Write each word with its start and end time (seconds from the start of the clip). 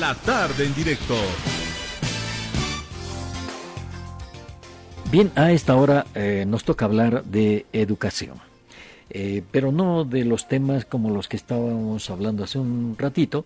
la 0.00 0.14
tarde 0.14 0.64
en 0.64 0.74
directo. 0.74 1.14
Bien, 5.12 5.30
a 5.34 5.52
esta 5.52 5.76
hora 5.76 6.06
eh, 6.14 6.44
nos 6.48 6.64
toca 6.64 6.86
hablar 6.86 7.22
de 7.24 7.66
educación, 7.74 8.38
eh, 9.10 9.42
pero 9.50 9.72
no 9.72 10.06
de 10.06 10.24
los 10.24 10.48
temas 10.48 10.86
como 10.86 11.10
los 11.10 11.28
que 11.28 11.36
estábamos 11.36 12.08
hablando 12.08 12.44
hace 12.44 12.58
un 12.58 12.96
ratito, 12.98 13.44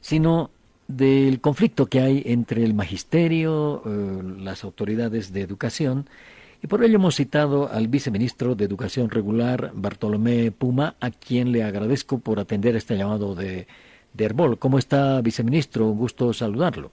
sino 0.00 0.50
del 0.88 1.40
conflicto 1.40 1.86
que 1.86 2.00
hay 2.00 2.22
entre 2.26 2.64
el 2.64 2.74
magisterio, 2.74 3.82
eh, 3.86 4.22
las 4.40 4.64
autoridades 4.64 5.32
de 5.32 5.42
educación, 5.42 6.08
y 6.64 6.66
por 6.66 6.82
ello 6.82 6.96
hemos 6.96 7.14
citado 7.14 7.70
al 7.70 7.86
viceministro 7.86 8.56
de 8.56 8.64
Educación 8.64 9.08
Regular, 9.08 9.70
Bartolomé 9.72 10.50
Puma, 10.50 10.96
a 11.00 11.12
quien 11.12 11.52
le 11.52 11.62
agradezco 11.62 12.18
por 12.18 12.40
atender 12.40 12.74
este 12.74 12.96
llamado 12.96 13.36
de, 13.36 13.68
de 14.16 14.24
Herbol. 14.24 14.58
¿Cómo 14.58 14.78
está, 14.78 15.20
viceministro? 15.20 15.86
Un 15.86 15.98
gusto 15.98 16.32
saludarlo. 16.32 16.90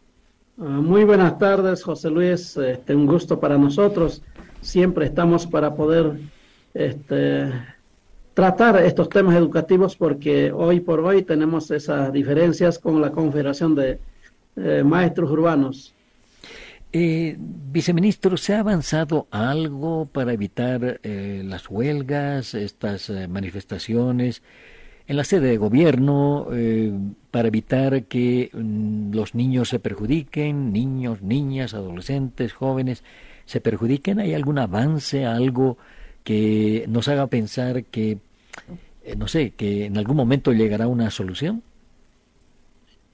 Ah, 0.60 0.64
muy 0.64 1.04
buenas 1.04 1.38
tardes, 1.40 1.84
José 1.84 2.10
Luis. 2.10 2.58
Este, 2.58 2.96
un 2.96 3.06
gusto 3.06 3.40
para 3.40 3.58
nosotros. 3.58 4.22
Siempre 4.62 5.06
estamos 5.06 5.48
para 5.48 5.76
poder 5.76 6.20
este, 6.74 7.52
tratar 8.34 8.84
estos 8.84 9.10
temas 9.10 9.36
educativos 9.36 9.96
porque 9.96 10.52
hoy 10.52 10.80
por 10.80 11.00
hoy 11.00 11.24
tenemos 11.24 11.72
esas 11.72 12.12
diferencias 12.12 12.80
con 12.80 13.02
la 13.02 13.12
Confederación 13.12 13.76
de 13.76 14.00
eh, 14.56 14.84
Maestros 14.84 15.32
Urbanos. 15.32 15.94
Eh, 16.96 17.36
viceministro, 17.40 18.38
¿se 18.38 18.54
ha 18.54 18.60
avanzado 18.60 19.28
algo 19.32 20.06
para 20.06 20.32
evitar 20.32 21.00
eh, 21.02 21.42
las 21.44 21.68
huelgas, 21.68 22.54
estas 22.54 23.12
manifestaciones 23.28 24.44
en 25.08 25.18
la 25.18 25.24
sede 25.24 25.50
de 25.50 25.58
gobierno, 25.58 26.48
para 27.32 27.48
evitar 27.48 28.04
que 28.04 28.50
mm, 28.54 29.14
los 29.14 29.36
niños 29.36 29.70
se 29.70 29.80
perjudiquen, 29.80 30.72
niños, 30.72 31.22
niñas, 31.22 31.74
adolescentes, 31.74 32.54
jóvenes, 32.54 33.04
se 33.46 33.60
perjudiquen? 33.60 34.20
¿Hay 34.20 34.34
algún 34.34 34.60
avance, 34.60 35.26
algo 35.26 35.78
que 36.24 36.86
nos 36.88 37.08
haga 37.08 37.28
pensar 37.28 37.84
que, 37.86 38.18
no 39.18 39.28
sé, 39.28 39.52
que 39.52 39.86
en 39.86 39.98
algún 39.98 40.16
momento 40.16 40.54
llegará 40.54 40.88
una 40.88 41.10
solución? 41.10 41.64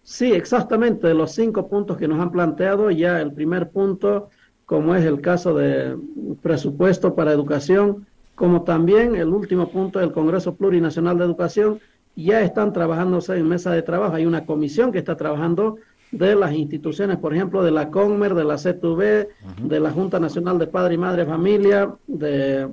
Sí, 0.03 0.31
exactamente. 0.31 1.13
Los 1.13 1.33
cinco 1.33 1.67
puntos 1.67 1.97
que 1.97 2.07
nos 2.07 2.19
han 2.19 2.31
planteado, 2.31 2.89
ya 2.91 3.21
el 3.21 3.31
primer 3.31 3.69
punto, 3.69 4.29
como 4.65 4.95
es 4.95 5.05
el 5.05 5.21
caso 5.21 5.53
de 5.53 5.97
presupuesto 6.41 7.15
para 7.15 7.31
educación, 7.31 8.07
como 8.39 8.63
también 8.63 9.17
el 9.17 9.27
último 9.27 9.67
punto 9.67 9.99
del 9.99 10.13
Congreso 10.13 10.55
Plurinacional 10.55 11.17
de 11.17 11.25
Educación, 11.25 11.81
ya 12.15 12.39
están 12.39 12.71
trabajándose 12.71 13.35
en 13.35 13.49
mesa 13.49 13.73
de 13.73 13.81
trabajo. 13.81 14.15
Hay 14.15 14.25
una 14.25 14.45
comisión 14.45 14.93
que 14.93 14.99
está 14.99 15.17
trabajando 15.17 15.75
de 16.11 16.35
las 16.35 16.53
instituciones, 16.53 17.17
por 17.17 17.35
ejemplo, 17.35 17.61
de 17.63 17.71
la 17.71 17.91
CONMER, 17.91 18.33
de 18.35 18.45
la 18.45 18.55
CTV, 18.55 19.27
de 19.61 19.79
la 19.81 19.91
Junta 19.91 20.21
Nacional 20.21 20.57
de 20.57 20.67
Padre 20.67 20.93
y 20.93 20.97
Madre 20.97 21.25
Familia, 21.25 21.93
de, 22.07 22.69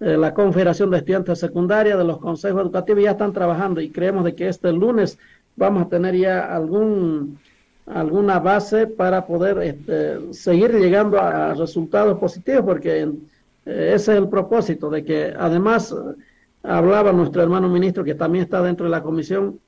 de, 0.00 0.16
la 0.16 0.34
Confederación 0.34 0.90
de 0.90 0.96
Estudiantes 0.96 1.38
Secundarias, 1.38 1.96
de 1.96 2.04
los 2.04 2.18
consejos 2.18 2.62
educativos, 2.62 3.04
ya 3.04 3.12
están 3.12 3.32
trabajando 3.32 3.80
y 3.80 3.90
creemos 3.90 4.24
de 4.24 4.34
que 4.34 4.48
este 4.48 4.72
lunes 4.72 5.16
vamos 5.54 5.86
a 5.86 5.88
tener 5.88 6.16
ya 6.16 6.52
algún 6.52 7.38
alguna 7.86 8.40
base 8.40 8.86
para 8.86 9.26
poder 9.26 9.58
este, 9.58 10.32
seguir 10.32 10.72
llegando 10.72 11.20
a 11.20 11.54
resultados 11.54 12.18
positivos, 12.18 12.62
porque 12.64 13.02
eh, 13.02 13.12
ese 13.64 13.94
es 13.94 14.08
el 14.08 14.28
propósito, 14.28 14.90
de 14.90 15.04
que 15.04 15.34
además 15.38 15.94
hablaba 16.62 17.12
nuestro 17.12 17.42
hermano 17.42 17.68
ministro, 17.68 18.04
que 18.04 18.14
también 18.14 18.44
está 18.44 18.62
dentro 18.62 18.86
de 18.86 18.90
la 18.90 19.02
comisión, 19.02 19.58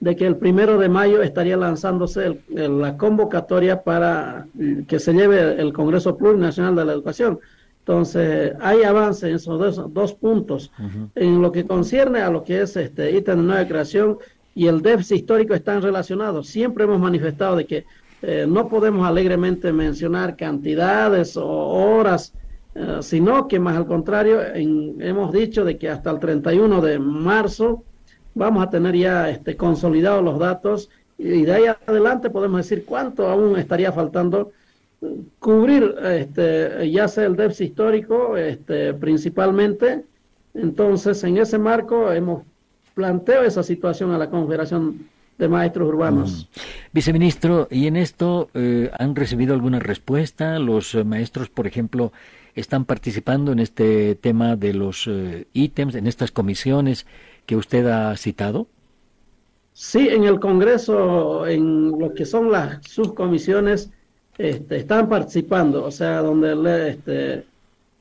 de 0.00 0.14
que 0.14 0.26
el 0.26 0.36
primero 0.36 0.78
de 0.78 0.88
mayo 0.88 1.22
estaría 1.22 1.56
lanzándose 1.56 2.40
la 2.48 2.96
convocatoria 2.96 3.82
para 3.82 4.46
que 4.86 4.98
se 4.98 5.12
lleve 5.12 5.60
el 5.60 5.72
Congreso 5.72 6.16
Plurinacional 6.16 6.76
de 6.76 6.84
la 6.84 6.92
Educación. 6.92 7.40
Entonces, 7.78 8.52
hay 8.60 8.82
avance 8.82 9.28
en 9.28 9.36
esos 9.36 9.92
dos, 9.94 10.12
puntos. 10.14 10.72
En 11.14 11.40
lo 11.40 11.52
que 11.52 11.66
concierne 11.66 12.20
a 12.20 12.30
lo 12.30 12.42
que 12.42 12.62
es 12.62 12.76
este 12.76 13.12
ítem 13.12 13.38
de 13.38 13.42
nueva 13.44 13.68
creación, 13.68 14.18
y 14.56 14.66
el 14.66 14.80
déficit 14.80 15.18
histórico 15.18 15.54
están 15.54 15.82
relacionados. 15.82 16.48
Siempre 16.48 16.84
hemos 16.84 16.98
manifestado 16.98 17.56
de 17.56 17.66
que 17.66 17.84
eh, 18.22 18.46
no 18.48 18.68
podemos 18.68 19.06
alegremente 19.06 19.70
mencionar 19.70 20.34
cantidades 20.34 21.36
o 21.36 21.46
horas, 21.46 22.32
eh, 22.76 22.98
sino 23.00 23.48
que 23.48 23.58
más 23.58 23.74
al 23.74 23.86
contrario, 23.86 24.38
hemos 24.54 25.32
dicho 25.32 25.64
de 25.64 25.78
que 25.78 25.88
hasta 25.88 26.10
el 26.10 26.18
31 26.18 26.82
de 26.82 26.98
marzo 26.98 27.84
vamos 28.34 28.62
a 28.62 28.68
tener 28.68 28.94
ya 28.94 29.30
este, 29.30 29.56
consolidados 29.56 30.22
los 30.22 30.38
datos 30.38 30.90
y 31.16 31.42
de 31.42 31.52
ahí 31.52 31.64
adelante 31.86 32.28
podemos 32.28 32.58
decir 32.58 32.84
cuánto 32.84 33.28
aún 33.28 33.58
estaría 33.58 33.92
faltando 33.92 34.52
cubrir 35.38 35.94
este, 36.04 36.90
ya 36.90 37.08
sea 37.08 37.24
el 37.24 37.36
déficit 37.36 37.70
histórico 37.70 38.36
este, 38.36 38.92
principalmente. 38.92 40.04
Entonces, 40.52 41.24
en 41.24 41.38
ese 41.38 41.56
marco 41.56 42.12
hemos 42.12 42.42
planteo 42.94 43.42
esa 43.42 43.62
situación 43.62 44.10
a 44.12 44.18
la 44.18 44.28
Confederación 44.28 45.06
de 45.38 45.48
Maestros 45.48 45.88
Urbanos. 45.88 46.48
Mm. 46.50 46.60
Viceministro, 46.92 47.68
¿y 47.70 47.86
en 47.86 47.96
esto 47.96 48.48
eh, 48.54 48.90
han 48.98 49.14
recibido 49.14 49.54
alguna 49.54 49.78
respuesta? 49.78 50.58
¿Los 50.58 50.94
eh, 50.94 51.04
maestros, 51.04 51.48
por 51.50 51.66
ejemplo, 51.66 52.12
están 52.56 52.84
participando 52.84 53.52
en 53.52 53.60
este 53.60 54.14
tema 54.16 54.56
de 54.56 54.72
los 54.72 55.06
eh, 55.06 55.46
ítems, 55.52 55.94
en 55.94 56.06
estas 56.06 56.32
comisiones 56.32 57.06
que 57.44 57.56
usted 57.56 57.86
ha 57.86 58.16
citado? 58.16 58.66
Sí, 59.72 60.08
en 60.08 60.24
el 60.24 60.40
Congreso, 60.40 61.46
en 61.46 61.90
lo 61.98 62.14
que 62.14 62.24
son 62.24 62.50
las 62.50 62.82
subcomisiones, 62.86 63.90
este, 64.38 64.76
están 64.76 65.08
participando, 65.08 65.84
o 65.84 65.90
sea, 65.90 66.22
donde 66.22 66.90
este, 66.90 67.44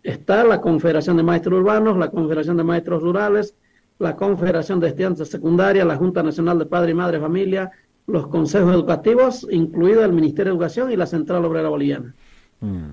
está 0.04 0.46
la 0.46 0.62
Confederación 0.62 1.18
de 1.18 1.24
Maestros 1.24 1.60
Urbanos, 1.60 1.98
la 1.98 2.10
Confederación 2.10 2.56
de 2.56 2.64
Maestros 2.64 3.04
Rurales, 3.04 3.56
la 4.00 4.16
Confederación 4.16 4.80
de 4.80 4.88
Estudiantes 4.88 5.30
Secundarias, 5.30 5.86
la 5.86 5.98
Junta 5.98 6.24
Nacional 6.24 6.60
de 6.60 6.66
Padre 6.66 6.92
y 6.92 6.96
Madre 6.96 7.20
Familia, 7.20 7.72
los 8.08 8.28
consejos 8.28 8.74
educativos, 8.74 9.48
incluido 9.50 10.04
el 10.04 10.14
Ministerio 10.14 10.52
de 10.52 10.58
Educación 10.58 10.92
y 10.92 10.96
la 10.96 11.06
Central 11.06 11.44
Obrera 11.46 11.70
Boliviana. 11.70 12.14
Mm. 12.62 12.92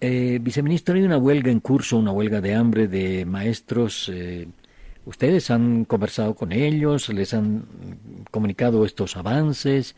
Eh, 0.00 0.38
viceministro, 0.40 0.94
hay 0.94 1.02
una 1.02 1.18
huelga 1.18 1.50
en 1.50 1.60
curso, 1.60 1.98
una 1.98 2.12
huelga 2.12 2.40
de 2.40 2.54
hambre 2.54 2.88
de 2.88 3.24
maestros. 3.24 4.10
Eh, 4.12 4.48
¿Ustedes 5.04 5.50
han 5.50 5.84
conversado 5.84 6.34
con 6.34 6.52
ellos? 6.52 7.08
¿Les 7.08 7.34
han 7.34 7.64
comunicado 8.30 8.84
estos 8.84 9.16
avances? 9.16 9.96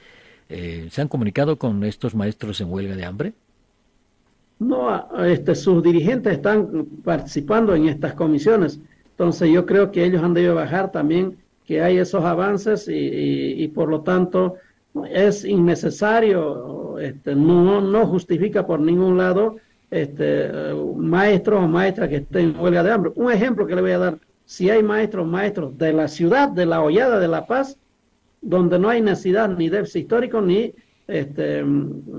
Eh, 0.49 0.89
¿Se 0.91 1.03
han 1.03 1.09
comunicado 1.09 1.59
con 1.59 1.85
estos 1.85 2.15
maestros 2.15 2.61
en 2.61 2.73
huelga 2.73 2.97
de 2.97 3.05
hambre? 3.05 3.33
No, 4.59 5.09
este, 5.25 5.55
sus 5.55 5.83
dirigentes 5.83 6.35
están 6.35 6.87
participando 7.03 7.75
en 7.75 7.89
estas 7.89 8.15
comisiones 8.15 8.81
entonces 9.21 9.51
yo 9.51 9.67
creo 9.67 9.93
que 9.93 10.03
ellos 10.03 10.23
han 10.23 10.33
debido 10.33 10.55
bajar 10.55 10.93
también 10.93 11.37
que 11.67 11.83
hay 11.83 11.99
esos 11.99 12.25
avances 12.25 12.89
y, 12.91 13.69
por 13.75 13.91
lo 13.91 14.01
tanto 14.01 14.55
es 15.11 15.45
innecesario, 15.45 16.99
este, 16.99 17.35
no, 17.35 17.83
no 17.83 18.07
justifica 18.07 18.67
por 18.67 18.81
ningún 18.81 19.19
lado 19.19 19.57
este, 19.91 20.51
maestros 20.97 21.65
o 21.65 21.69
maestras 21.69 22.09
que 22.09 22.17
estén 22.17 22.51
en 22.51 22.61
huelga 22.61 22.83
de 22.83 22.93
hambre. 22.93 23.13
Un 23.17 23.33
ejemplo 23.33 23.67
que 23.67 23.75
le 23.75 23.83
voy 23.83 23.91
a 23.93 23.99
dar, 23.99 24.19
si 24.45 24.71
hay 24.71 24.83
maestros 24.83 25.27
maestros 25.27 25.77
de 25.79 25.93
la 25.93 26.09
ciudad, 26.09 26.49
de 26.49 26.67
la 26.67 26.81
Hollada 26.83 27.19
de 27.19 27.29
La 27.29 27.47
Paz, 27.47 27.79
donde 28.41 28.79
no 28.79 28.89
hay 28.89 29.03
necesidad 29.03 29.49
ni 29.49 29.69
déficit 29.69 30.03
histórico 30.03 30.41
ni 30.41 30.73
este, 31.07 31.65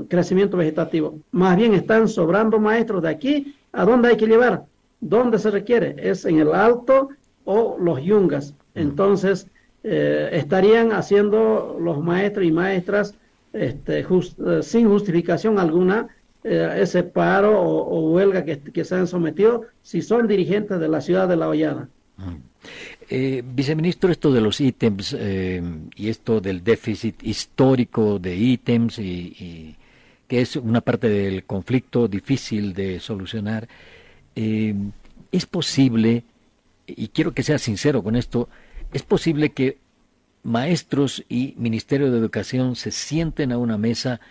crecimiento 0.09 0.57
vegetativo, 0.57 1.19
más 1.31 1.55
bien 1.55 1.73
están 1.73 2.07
sobrando 2.07 2.59
maestros 2.59 3.01
de 3.01 3.09
aquí, 3.09 3.55
¿a 3.71 3.85
dónde 3.85 4.09
hay 4.09 4.17
que 4.17 4.27
llevar? 4.27 4.65
¿Dónde 4.99 5.39
se 5.39 5.49
requiere? 5.49 5.95
Es 5.97 6.25
en 6.25 6.39
el 6.39 6.53
alto 6.53 7.09
o 7.45 7.77
los 7.79 8.01
yungas. 8.03 8.53
Entonces, 8.75 9.47
eh, 9.83 10.29
estarían 10.33 10.91
haciendo 10.91 11.77
los 11.81 12.03
maestros 12.03 12.45
y 12.45 12.51
maestras 12.51 13.15
este, 13.53 14.01
eh, 14.01 14.61
sin 14.61 14.87
justificación 14.87 15.57
alguna 15.57 16.07
eh, 16.43 16.77
ese 16.77 17.03
paro 17.03 17.61
o, 17.61 18.11
huelga 18.11 18.43
que, 18.43 18.83
se 18.83 18.95
han 18.95 19.07
sometido 19.07 19.65
si 19.81 20.01
son 20.01 20.27
dirigentes 20.27 20.79
de 20.79 20.87
la 20.87 21.01
ciudad 21.01 21.27
de 21.27 21.35
La 21.37 21.49
Hollada. 21.49 21.89
viceministro, 23.09 24.11
esto 24.11 24.31
de 24.31 24.41
los 24.41 24.61
ítems 24.61 25.13
y 25.13 26.09
esto 26.09 26.39
del 26.39 26.63
déficit 26.63 27.23
histórico 27.23 28.19
de 28.19 28.35
ítems 28.35 28.99
y, 28.99 29.75
que 30.31 30.39
es 30.39 30.55
una 30.55 30.79
parte 30.79 31.09
del 31.09 31.43
conflicto 31.43 32.07
difícil 32.07 32.73
de 32.73 33.01
solucionar, 33.01 33.67
eh, 34.33 34.73
¿es 35.29 35.45
posible, 35.45 36.23
y 36.87 37.09
quiero 37.09 37.33
que 37.33 37.43
sea 37.43 37.57
sincero 37.57 38.01
con 38.01 38.15
esto, 38.15 38.47
es 38.93 39.03
posible 39.03 39.49
que 39.49 39.77
maestros 40.43 41.25
y 41.27 41.53
Ministerio 41.57 42.09
de 42.09 42.17
Educación 42.17 42.77
se 42.77 42.91
sienten 42.91 43.51
a 43.51 43.57
una 43.57 43.77
mesa 43.77 44.21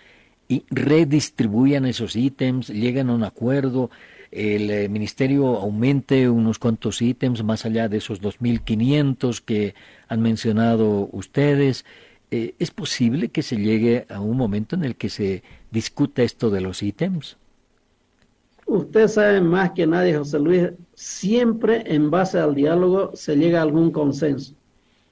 y 0.50 0.64
redistribuyan 0.68 1.86
esos 1.86 2.16
ítems, 2.16 2.68
lleguen 2.68 3.08
a 3.08 3.14
un 3.14 3.24
acuerdo, 3.24 3.90
el 4.30 4.70
eh, 4.70 4.88
ministerio 4.88 5.56
aumente 5.56 6.28
unos 6.28 6.58
cuantos 6.58 7.00
ítems 7.00 7.42
más 7.42 7.64
allá 7.64 7.88
de 7.88 7.98
esos 7.98 8.20
2.500 8.20 9.40
que 9.40 9.74
han 10.08 10.20
mencionado 10.20 11.08
ustedes, 11.12 11.84
Eh, 12.30 12.54
¿Es 12.60 12.70
posible 12.70 13.28
que 13.30 13.42
se 13.42 13.56
llegue 13.56 14.06
a 14.08 14.20
un 14.20 14.36
momento 14.36 14.76
en 14.76 14.84
el 14.84 14.94
que 14.94 15.08
se 15.08 15.42
discuta 15.70 16.22
esto 16.22 16.48
de 16.50 16.60
los 16.60 16.82
ítems? 16.82 17.36
Usted 18.66 19.08
sabe 19.08 19.40
más 19.40 19.72
que 19.72 19.84
nadie, 19.84 20.16
José 20.16 20.38
Luis, 20.38 20.68
siempre 20.94 21.82
en 21.86 22.08
base 22.08 22.38
al 22.38 22.54
diálogo 22.54 23.10
se 23.14 23.34
llega 23.34 23.58
a 23.58 23.62
algún 23.62 23.90
consenso. 23.90 24.54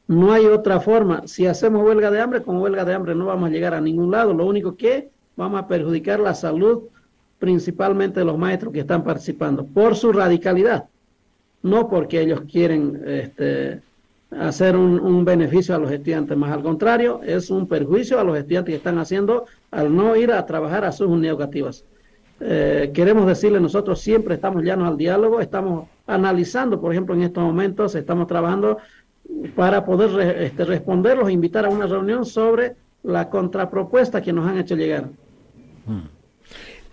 No 0.07 0.33
hay 0.33 0.47
otra 0.47 0.79
forma. 0.79 1.27
Si 1.27 1.47
hacemos 1.47 1.85
huelga 1.85 2.11
de 2.13 2.21
hambre, 2.21 2.43
con 2.43 2.59
huelga 2.59 2.85
de 2.85 2.95
hambre 2.95 3.17
no 3.17 3.27
vamos 3.27 3.49
a 3.49 3.53
llegar 3.53 3.75
a 3.75 3.81
ningún 3.81 4.13
lado. 4.13 4.33
Lo 4.33 4.47
único 4.47 4.77
que 4.77 5.11
vamos 5.39 5.61
a 5.61 5.69
perjudicar 5.69 6.19
la 6.19 6.35
salud 6.35 6.83
principalmente 7.39 8.19
de 8.21 8.27
los 8.27 8.37
maestros 8.37 8.73
que 8.73 8.81
están 8.81 9.05
participando, 9.05 9.65
por 9.65 9.95
su 9.95 10.13
radicalidad, 10.13 10.87
no 11.63 11.89
porque 11.89 12.21
ellos 12.21 12.43
quieren 12.51 13.01
este, 13.07 13.81
hacer 14.33 14.77
un, 14.77 15.25
beneficio 15.25 15.77
a 15.77 15.79
los 15.79 15.93
estudiantes, 15.93 16.37
más 16.37 16.51
al 16.51 16.63
contrario, 16.65 17.21
es 17.25 17.51
un 17.51 17.69
perjuicio 17.69 18.19
a 18.19 18.25
los 18.25 18.37
estudiantes 18.37 18.73
que 18.73 18.77
están 18.79 18.99
haciendo 18.99 19.45
al 19.71 19.95
no 19.95 20.17
ir 20.17 20.33
a 20.33 20.45
trabajar 20.45 20.85
a 20.85 20.91
sus 20.91 21.07
unidades 21.07 21.39
educativas. 21.39 21.85
Eh, 22.41 22.91
queremos 22.93 23.25
decirle, 23.27 23.61
nosotros 23.61 24.01
siempre 24.01 24.35
estamos 24.35 24.65
llanos 24.65 24.89
al 24.89 24.97
diálogo, 24.97 25.41
estamos 25.41 25.87
analizando, 26.09 26.81
por 26.81 26.91
ejemplo, 26.91 27.15
en 27.15 27.23
estos 27.23 27.45
momentos 27.45 27.95
estamos 27.95 28.27
trabajando 28.27 28.79
para 29.55 29.85
poder 29.85 30.43
este, 30.43 30.65
responderlos, 30.65 31.31
invitar 31.31 31.65
a 31.65 31.69
una 31.69 31.87
reunión 31.87 32.25
sobre 32.25 32.75
la 33.05 33.31
contrapropuesta 33.31 34.21
que 34.21 34.33
nos 34.33 34.49
han 34.49 34.59
hecho 34.59 34.75
llegar. 34.75 35.11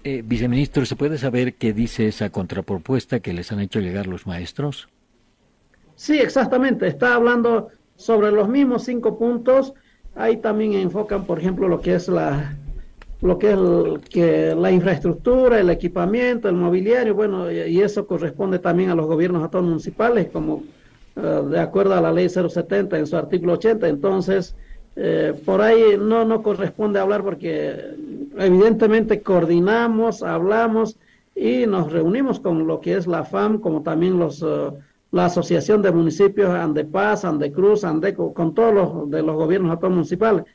Eh, 0.04 0.22
viceministro, 0.24 0.86
¿se 0.86 0.96
puede 0.96 1.18
saber 1.18 1.56
qué 1.56 1.74
dice 1.74 2.08
esa 2.08 2.30
contrapropuesta 2.30 3.20
que 3.20 3.34
les 3.34 3.52
han 3.52 3.60
hecho 3.60 3.80
llegar 3.80 4.06
los 4.06 4.28
maestros? 4.28 4.88
Sí, 5.96 6.20
exactamente. 6.20 6.88
Está 6.88 7.16
hablando 7.16 7.70
sobre 7.96 8.32
los 8.32 8.48
mismos 8.48 8.84
cinco 8.84 9.18
puntos. 9.18 9.74
Ahí 10.16 10.38
también 10.38 10.74
enfocan, 10.74 11.26
por 11.26 11.40
ejemplo, 11.40 11.68
lo 11.68 11.82
que 11.82 11.96
es 11.96 12.08
la 12.08 12.56
lo 13.22 13.40
que 13.40 13.54
es 13.54 14.10
que 14.10 14.54
la 14.56 14.72
infraestructura, 14.72 15.60
el 15.60 15.70
equipamiento, 15.70 16.48
el 16.48 16.56
mobiliario, 16.56 17.16
bueno, 17.16 17.52
y, 17.52 17.82
eso 17.82 18.06
corresponde 18.06 18.60
también 18.60 18.92
a 18.92 18.96
los 18.96 19.08
gobiernos 19.08 19.42
autónomos 19.42 19.72
municipales, 19.72 20.28
como 20.32 20.64
eh, 21.16 21.42
de 21.50 21.60
acuerdo 21.60 21.96
a 21.96 22.02
la 22.02 22.12
ley 22.12 22.30
070 22.30 22.98
en 22.98 23.08
su 23.08 23.18
artículo 23.18 23.54
80. 23.54 23.88
Entonces, 23.88 24.56
eh, 24.96 25.34
por 25.46 25.62
ahí 25.62 25.98
no, 25.98 26.24
no 26.26 26.44
corresponde 26.44 27.00
hablar 27.00 27.24
porque 27.24 27.96
evidentemente 28.38 29.22
coordinamos, 29.22 30.24
hablamos 30.24 30.98
y 31.36 31.66
nos 31.66 31.92
reunimos 31.92 32.40
con 32.40 32.66
lo 32.66 32.80
que 32.80 32.96
es 32.96 33.08
la 33.08 33.24
FAM, 33.24 33.60
como 33.60 33.84
también 33.84 34.18
los, 34.18 34.42
eh, 34.42 34.72
la 35.12 35.26
Asociación 35.26 35.82
de 35.82 35.92
Municipios 35.92 36.50
Andepaz, 36.50 37.26
Andecruz, 37.26 37.84
Andeco, 37.84 38.34
con 38.34 38.54
todos 38.54 38.74
los 38.74 39.10
de 39.10 39.22
los 39.22 39.36
gobiernos 39.36 39.72
autónomos 39.72 39.98
municipales. 39.98 40.46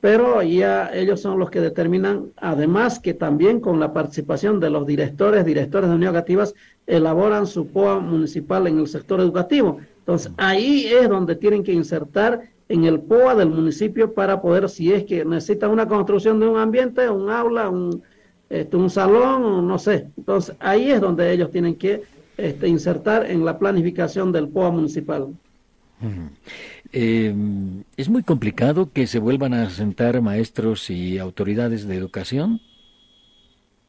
Pero 0.00 0.42
ya 0.42 0.90
ellos 0.94 1.20
son 1.20 1.38
los 1.38 1.50
que 1.50 1.60
determinan, 1.60 2.32
además 2.36 3.00
que 3.00 3.14
también 3.14 3.60
con 3.60 3.80
la 3.80 3.92
participación 3.92 4.60
de 4.60 4.70
los 4.70 4.86
directores, 4.86 5.44
directores 5.44 5.88
de 5.88 5.96
unidades 5.96 6.16
educativas, 6.16 6.54
elaboran 6.86 7.46
su 7.46 7.66
POA 7.68 8.00
municipal 8.00 8.66
en 8.66 8.78
el 8.78 8.86
sector 8.86 9.20
educativo. 9.20 9.78
Entonces, 10.00 10.32
ahí 10.36 10.86
es 10.86 11.08
donde 11.08 11.34
tienen 11.34 11.64
que 11.64 11.72
insertar 11.72 12.42
en 12.68 12.84
el 12.84 13.00
POA 13.00 13.36
del 13.36 13.50
municipio 13.50 14.12
para 14.12 14.40
poder, 14.40 14.68
si 14.68 14.92
es 14.92 15.04
que 15.04 15.24
necesita 15.24 15.68
una 15.68 15.86
construcción 15.86 16.40
de 16.40 16.48
un 16.48 16.58
ambiente, 16.58 17.08
un 17.08 17.30
aula, 17.30 17.68
un, 17.68 18.02
este, 18.50 18.76
un 18.76 18.90
salón, 18.90 19.66
no 19.66 19.78
sé. 19.78 20.08
Entonces, 20.16 20.56
ahí 20.58 20.90
es 20.90 21.00
donde 21.00 21.32
ellos 21.32 21.50
tienen 21.50 21.76
que 21.76 22.02
este, 22.36 22.68
insertar 22.68 23.30
en 23.30 23.44
la 23.44 23.58
planificación 23.58 24.32
del 24.32 24.48
POA 24.48 24.70
municipal. 24.70 25.28
Eh, 26.92 27.34
¿Es 27.96 28.08
muy 28.08 28.22
complicado 28.22 28.90
que 28.92 29.06
se 29.06 29.18
vuelvan 29.18 29.54
a 29.54 29.70
sentar 29.70 30.20
maestros 30.20 30.90
y 30.90 31.18
autoridades 31.18 31.86
de 31.86 31.96
educación? 31.96 32.60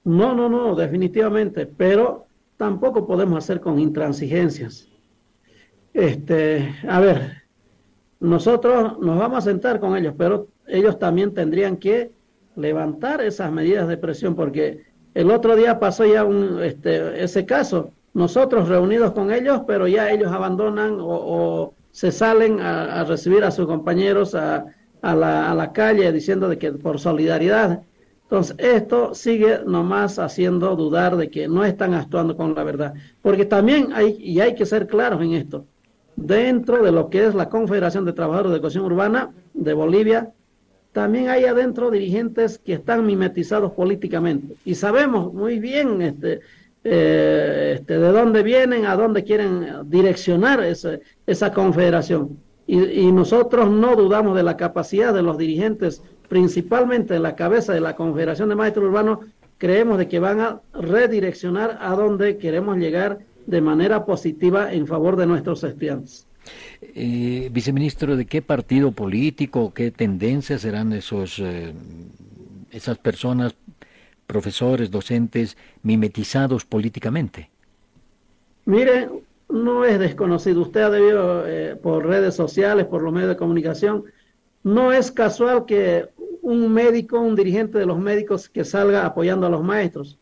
No, 0.04 0.34
no, 0.34 0.48
no, 0.48 0.76
definitivamente, 0.76 1.66
pero 1.66 2.28
tampoco 2.56 3.06
podemos 3.06 3.44
hacer 3.44 3.60
con 3.60 3.80
intransigencias. 3.80 4.88
Este, 5.94 6.74
a 6.88 7.00
ver, 7.00 7.44
nosotros 8.20 9.00
nos 9.00 9.18
vamos 9.18 9.40
a 9.40 9.50
sentar 9.50 9.80
con 9.80 9.96
ellos, 9.96 10.14
pero 10.18 10.48
ellos 10.68 10.98
también 11.00 11.34
tendrían 11.34 11.78
que 11.78 12.12
levantar 12.56 13.22
esas 13.22 13.52
medidas 13.52 13.88
de 13.88 13.98
presión, 13.98 14.36
porque 14.36 14.86
el 15.14 15.32
otro 15.32 15.56
día 15.56 15.80
pasó 15.80 16.06
ya 16.06 16.24
un, 16.24 16.62
este, 16.64 17.24
ese 17.24 17.46
caso, 17.46 17.92
nosotros 18.14 18.68
reunidos 18.68 19.12
con 19.12 19.32
ellos, 19.32 19.62
pero 19.68 19.88
ya 19.88 20.12
ellos 20.12 20.32
abandonan 20.32 20.98
o, 21.00 21.74
se 21.92 22.12
salen 22.12 22.60
a, 22.60 23.04
recibir 23.06 23.44
a 23.44 23.50
sus 23.50 23.66
compañeros 23.66 24.36
a, 24.36 24.66
a, 25.02 25.16
la, 25.16 25.52
a 25.52 25.56
la 25.56 25.72
calle 25.74 26.12
diciendo 26.12 26.48
de 26.48 26.60
que 26.60 26.72
por 26.72 27.00
solidaridad. 27.00 27.82
Entonces, 28.24 28.56
esto 28.60 29.16
sigue 29.16 29.62
nomás 29.66 30.20
haciendo 30.20 30.76
dudar 30.76 31.16
de 31.18 31.32
que 31.32 31.48
no 31.48 31.64
están 31.64 31.94
actuando 31.94 32.36
con 32.36 32.54
la 32.54 32.64
verdad. 32.64 32.94
Porque 33.22 33.46
también 33.46 33.94
hay, 33.94 34.16
y 34.20 34.40
hay 34.42 34.54
que 34.54 34.66
ser 34.66 34.86
claros 34.86 35.22
en 35.22 35.34
esto, 35.34 35.66
dentro 36.18 36.84
de 36.84 36.92
lo 36.92 37.10
que 37.10 37.26
es 37.26 37.36
la 37.36 37.48
Confederación 37.48 38.04
de 38.04 38.12
Trabajadores 38.12 38.52
de 38.52 38.58
Educación 38.58 38.84
Urbana 38.86 39.32
de 39.54 39.74
Bolivia, 39.74 40.34
también 40.92 41.30
hay 41.30 41.46
adentro 41.46 41.92
dirigentes 41.92 42.58
que 42.58 42.74
están 42.74 43.06
mimetizados 43.06 43.72
políticamente. 43.74 44.56
Y 44.66 44.76
sabemos 44.76 45.32
muy 45.32 45.60
bien 45.60 46.02
este, 46.02 46.40
eh, 46.84 47.76
este, 47.78 48.00
de 48.00 48.12
dónde 48.12 48.42
vienen, 48.42 48.86
a 48.86 48.96
dónde 48.96 49.24
quieren 49.24 49.90
direccionar 49.90 50.64
esa 50.64 51.54
confederación. 51.54 52.40
Y, 52.66 52.84
y, 52.84 53.12
nosotros 53.12 53.70
no 53.70 53.96
dudamos 53.96 54.36
de 54.36 54.44
la 54.44 54.58
capacidad 54.58 55.14
de 55.14 55.22
los 55.22 55.38
dirigentes, 55.38 56.02
principalmente 56.28 57.16
en 57.16 57.24
la 57.24 57.36
cabeza 57.36 57.74
de 57.74 57.80
la 57.80 57.96
Confederación 57.96 58.50
de 58.50 58.56
Maestros 58.56 58.86
Urbanos, 58.86 59.20
creemos 59.58 59.98
de 60.00 60.08
que 60.08 60.20
van 60.20 60.40
a 60.40 60.62
redireccionar 60.74 61.78
a 61.80 61.92
dónde 61.92 62.38
queremos 62.38 62.78
llegar 62.78 63.20
de 63.48 63.62
manera 63.62 64.06
positiva 64.06 64.72
en 64.72 64.86
favor 64.86 65.16
de 65.16 65.26
nuestros 65.26 65.64
estudiantes. 65.64 66.28
Eh, 66.82 67.50
viceministro, 67.52 68.16
¿de 68.16 68.26
qué 68.26 68.42
partido 68.42 68.92
político, 68.92 69.74
qué 69.74 69.90
tendencias 69.90 70.62
serán 70.62 70.94
esos, 70.94 71.40
eh, 71.40 71.74
esas 72.72 72.98
personas, 73.00 73.56
profesores, 74.28 74.92
docentes, 74.92 75.58
mimetizados 75.82 76.66
políticamente? 76.66 77.50
Mire, 78.66 79.10
no 79.50 79.86
es 79.86 79.98
desconocido. 79.98 80.62
Usted 80.62 80.82
ha 80.82 80.90
debido, 80.90 81.48
eh, 81.48 81.76
por 81.76 82.06
redes 82.06 82.36
sociales, 82.36 82.86
por 82.86 83.02
los 83.02 83.14
medios 83.14 83.30
de 83.30 83.38
comunicación, 83.38 84.04
no 84.64 84.92
es 84.92 85.12
casual 85.12 85.66
que 85.66 86.10
un 86.42 86.74
médico, 86.74 87.20
un 87.20 87.36
dirigente 87.36 87.80
de 87.80 87.86
los 87.86 87.98
médicos 87.98 88.50
que 88.50 88.66
salga 88.66 89.06
apoyando 89.06 89.48
a 89.48 89.50
los 89.50 89.64
maestros. 89.64 90.18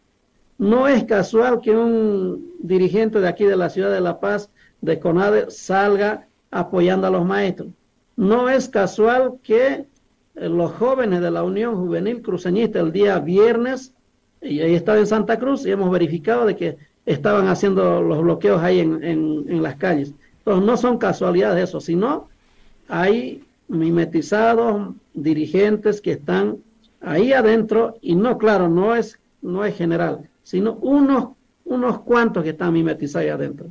No 0.57 0.87
es 0.87 1.03
casual 1.03 1.59
que 1.61 1.71
un 1.71 2.53
dirigente 2.59 3.19
de 3.19 3.27
aquí 3.27 3.43
de 3.43 3.57
la 3.57 3.69
ciudad 3.69 3.91
de 3.91 4.01
La 4.01 4.19
Paz, 4.19 4.49
de 4.81 4.99
CONADE, 4.99 5.51
salga 5.51 6.27
apoyando 6.51 7.07
a 7.07 7.11
los 7.11 7.25
maestros. 7.25 7.69
No 8.15 8.49
es 8.49 8.69
casual 8.69 9.33
que 9.43 9.85
eh, 10.35 10.49
los 10.49 10.71
jóvenes 10.73 11.21
de 11.21 11.31
la 11.31 11.43
Unión 11.43 11.75
Juvenil 11.75 12.21
Cruceñista 12.21 12.79
el 12.79 12.91
día 12.91 13.19
viernes, 13.19 13.93
y 14.41 14.61
ahí 14.61 14.75
estaba 14.75 14.99
en 14.99 15.07
Santa 15.07 15.37
Cruz, 15.39 15.65
y 15.65 15.71
hemos 15.71 15.91
verificado 15.91 16.45
de 16.45 16.55
que 16.55 16.77
estaban 17.05 17.47
haciendo 17.47 18.01
los 18.01 18.21
bloqueos 18.21 18.61
ahí 18.61 18.79
en, 18.79 19.03
en 19.03 19.61
las 19.61 19.75
calles. 19.75 20.13
Entonces 20.39 20.65
no 20.65 20.77
son 20.77 20.97
casualidades 20.97 21.69
eso, 21.69 21.81
sino 21.81 22.29
hay 22.87 23.43
mimetizados 23.67 24.93
dirigentes 25.13 26.01
que 26.01 26.11
están 26.11 26.57
ahí 27.01 27.33
adentro 27.33 27.97
y 28.01 28.15
no, 28.15 28.37
claro, 28.37 28.69
no 28.69 28.95
es, 28.95 29.19
no 29.41 29.65
es 29.65 29.75
general, 29.75 30.29
sino 30.45 30.73
unos, 30.73 31.29
unos 31.65 31.99
cuantos 32.01 32.43
que 32.43 32.51
están 32.51 32.71
mimetizados 32.71 33.25
ahí 33.25 33.29
adentro. 33.29 33.65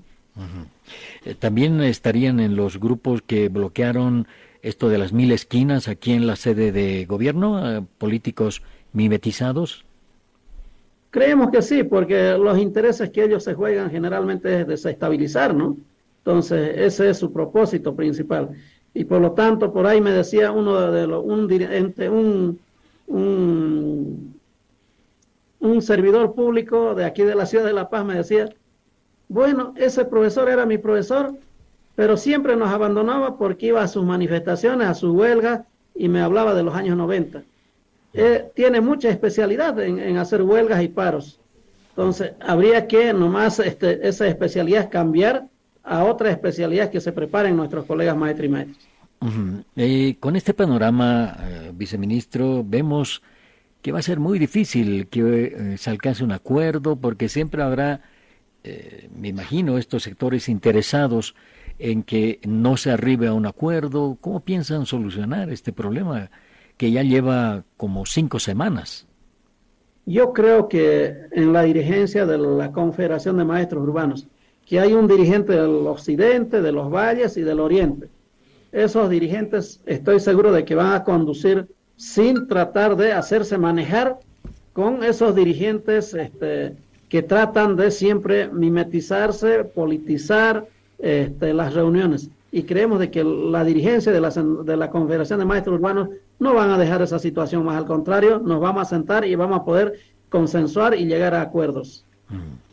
Eh, 1.24 1.36
también 1.38 1.80
estarían 1.80 2.40
en 2.40 2.56
los 2.56 2.80
grupos 2.80 3.22
que 3.22 3.48
bloquearon 3.48 4.26
esto 4.60 4.88
de 4.88 4.98
las 4.98 5.12
mil 5.12 5.30
esquinas 5.30 5.86
aquí 5.86 6.12
en 6.12 6.26
la 6.26 6.34
sede 6.34 6.72
de 6.72 7.06
gobierno, 7.06 7.78
eh, 7.78 7.82
políticos 7.98 8.60
mimetizados. 8.92 9.84
Creemos 11.10 11.50
que 11.50 11.62
sí, 11.62 11.84
porque 11.84 12.32
los 12.32 12.58
intereses 12.58 13.10
que 13.10 13.22
ellos 13.22 13.44
se 13.44 13.54
juegan 13.54 13.90
generalmente 13.90 14.60
es 14.60 14.66
desestabilizar, 14.66 15.54
¿no? 15.54 15.76
Entonces, 16.18 16.76
ese 16.76 17.10
es 17.10 17.18
su 17.18 17.32
propósito 17.32 17.94
principal. 17.94 18.50
Y 18.92 19.04
por 19.04 19.20
lo 19.20 19.30
tanto, 19.30 19.72
por 19.72 19.86
ahí 19.86 20.00
me 20.00 20.10
decía 20.10 20.50
uno 20.50 20.90
de 20.90 21.06
los, 21.06 21.24
un, 21.24 21.48
un, 22.10 22.58
un 23.06 24.33
un 25.64 25.82
servidor 25.82 26.34
público 26.34 26.94
de 26.94 27.04
aquí 27.04 27.22
de 27.22 27.34
la 27.34 27.46
ciudad 27.46 27.64
de 27.64 27.72
La 27.72 27.88
Paz 27.88 28.04
me 28.04 28.14
decía, 28.14 28.50
bueno, 29.28 29.72
ese 29.76 30.04
profesor 30.04 30.48
era 30.50 30.66
mi 30.66 30.78
profesor, 30.78 31.34
pero 31.96 32.16
siempre 32.16 32.54
nos 32.54 32.68
abandonaba 32.68 33.38
porque 33.38 33.66
iba 33.66 33.82
a 33.82 33.88
sus 33.88 34.04
manifestaciones, 34.04 34.86
a 34.86 34.94
sus 34.94 35.12
huelgas 35.12 35.62
y 35.94 36.08
me 36.08 36.20
hablaba 36.20 36.54
de 36.54 36.62
los 36.62 36.74
años 36.74 36.96
90. 36.96 37.42
Eh, 38.12 38.50
tiene 38.54 38.80
mucha 38.80 39.08
especialidad 39.08 39.80
en, 39.80 40.16
hacer 40.18 40.42
huelgas 40.42 40.82
y 40.82 40.88
paros. 40.88 41.40
Entonces, 41.90 42.32
habría 42.40 42.86
que 42.86 43.12
nomás 43.12 43.58
este, 43.58 44.06
esa 44.06 44.26
especialidad 44.26 44.90
cambiar 44.90 45.46
a 45.82 46.04
otra 46.04 46.30
especialidad 46.30 46.90
que 46.90 47.00
se 47.00 47.12
preparen 47.12 47.56
nuestros 47.56 47.86
colegas 47.86 48.16
maestros 48.16 48.46
y 48.46 48.48
maestros. 48.50 48.88
Eh, 49.76 50.16
con 50.20 50.36
este 50.36 50.52
panorama, 50.52 51.36
eh, 51.40 51.72
viceministro, 51.74 52.62
vemos 52.64 53.22
que 53.84 53.92
va 53.92 53.98
a 53.98 54.02
ser 54.02 54.18
muy 54.18 54.38
difícil 54.38 55.08
que 55.08 55.20
eh, 55.44 55.76
se 55.76 55.90
alcance 55.90 56.24
un 56.24 56.32
acuerdo 56.32 56.96
porque 56.96 57.28
siempre 57.28 57.62
habrá, 57.62 58.00
me 59.14 59.28
imagino, 59.28 59.76
estos 59.76 60.04
sectores 60.04 60.48
interesados 60.48 61.34
en 61.78 62.02
que 62.02 62.40
no 62.46 62.78
se 62.78 62.90
arribe 62.90 63.26
a 63.26 63.34
un 63.34 63.44
acuerdo. 63.44 64.16
¿Cómo 64.22 64.40
piensan 64.40 64.86
solucionar 64.86 65.50
este 65.50 65.70
problema 65.70 66.30
que 66.78 66.92
ya 66.92 67.02
lleva 67.02 67.64
como 67.76 68.06
cinco 68.06 68.38
semanas? 68.38 69.06
Yo 70.06 70.32
creo 70.32 70.66
que 70.66 71.14
en 71.32 71.52
la 71.52 71.64
dirigencia 71.64 72.24
de 72.24 72.38
la 72.38 72.72
Confederación 72.72 73.36
de 73.36 73.44
Maestros 73.44 73.82
Urbanos, 73.82 74.26
que 74.64 74.80
hay 74.80 74.94
un 74.94 75.06
dirigente 75.06 75.52
del 75.52 75.86
occidente, 75.86 76.62
de 76.62 76.72
los 76.72 76.90
valles 76.90 77.36
y 77.36 77.42
del 77.42 77.60
oriente. 77.60 78.08
Esos 78.72 79.10
dirigentes 79.10 79.82
estoy 79.84 80.20
seguro 80.20 80.52
de 80.52 80.64
que 80.64 80.74
van 80.74 80.94
a 80.94 81.04
conducir 81.04 81.68
sin 81.96 82.46
tratar 82.48 82.96
de 82.96 83.12
hacerse 83.12 83.58
manejar 83.58 84.18
con 84.72 85.04
esos 85.04 85.34
dirigentes 85.34 86.14
este, 86.14 86.74
que 87.08 87.22
tratan 87.22 87.76
de 87.76 87.90
siempre 87.90 88.48
mimetizarse, 88.48 89.64
politizar 89.64 90.66
este, 90.98 91.54
las 91.54 91.74
reuniones. 91.74 92.28
Y 92.50 92.64
creemos 92.64 92.98
de 93.00 93.10
que 93.10 93.24
la 93.24 93.64
dirigencia 93.64 94.12
de 94.12 94.20
la, 94.20 94.30
de 94.30 94.76
la 94.76 94.90
Confederación 94.90 95.38
de 95.38 95.44
Maestros 95.44 95.76
Urbanos 95.76 96.08
no 96.38 96.54
van 96.54 96.70
a 96.70 96.78
dejar 96.78 97.02
esa 97.02 97.18
situación, 97.18 97.64
más 97.64 97.76
al 97.76 97.86
contrario, 97.86 98.40
nos 98.40 98.60
vamos 98.60 98.82
a 98.82 98.84
sentar 98.84 99.24
y 99.24 99.34
vamos 99.34 99.60
a 99.60 99.64
poder 99.64 99.94
consensuar 100.28 100.94
y 100.94 101.06
llegar 101.06 101.34
a 101.34 101.42
acuerdos. 101.42 102.04
Mm. 102.28 102.64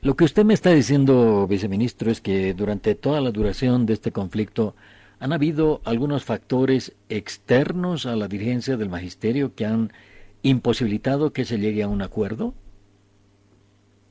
Lo 0.00 0.14
que 0.14 0.24
usted 0.24 0.44
me 0.44 0.54
está 0.54 0.70
diciendo, 0.70 1.46
viceministro, 1.48 2.10
es 2.10 2.20
que 2.20 2.54
durante 2.54 2.94
toda 2.94 3.20
la 3.20 3.32
duración 3.32 3.84
de 3.84 3.94
este 3.94 4.12
conflicto 4.12 4.74
han 5.20 5.32
habido 5.32 5.80
algunos 5.84 6.24
factores 6.24 6.94
externos 7.08 8.06
a 8.06 8.16
la 8.16 8.28
dirigencia 8.28 8.76
del 8.76 8.88
magisterio 8.88 9.54
que 9.54 9.66
han 9.66 9.92
imposibilitado 10.42 11.32
que 11.32 11.44
se 11.44 11.58
llegue 11.58 11.82
a 11.82 11.88
un 11.88 12.02
acuerdo. 12.02 12.54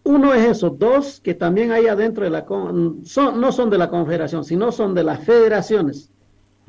Uno 0.04 0.34
es 0.34 0.46
eso, 0.46 0.70
dos 0.70 1.20
que 1.22 1.34
también 1.34 1.72
hay 1.72 1.88
adentro 1.88 2.24
de 2.24 2.30
la 2.30 2.46
son, 3.04 3.42
no 3.42 3.52
son 3.52 3.70
de 3.70 3.78
la 3.78 3.90
confederación, 3.90 4.44
sino 4.44 4.72
son 4.72 4.94
de 4.94 5.04
las 5.04 5.24
federaciones 5.24 6.10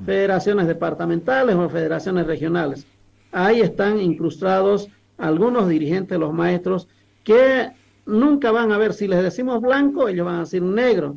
federaciones 0.04 0.66
departamentales 0.66 1.56
o 1.56 1.68
federaciones 1.68 2.26
regionales. 2.26 2.86
Ahí 3.32 3.60
están 3.60 4.00
incrustados 4.00 4.88
algunos 5.16 5.68
dirigentes 5.68 6.18
los 6.18 6.32
maestros 6.32 6.88
que 7.24 7.70
nunca 8.06 8.50
van 8.50 8.72
a 8.72 8.78
ver, 8.78 8.94
si 8.94 9.08
les 9.08 9.22
decimos 9.22 9.60
blanco, 9.60 10.08
ellos 10.08 10.24
van 10.24 10.36
a 10.36 10.40
decir 10.40 10.62
negro. 10.62 11.16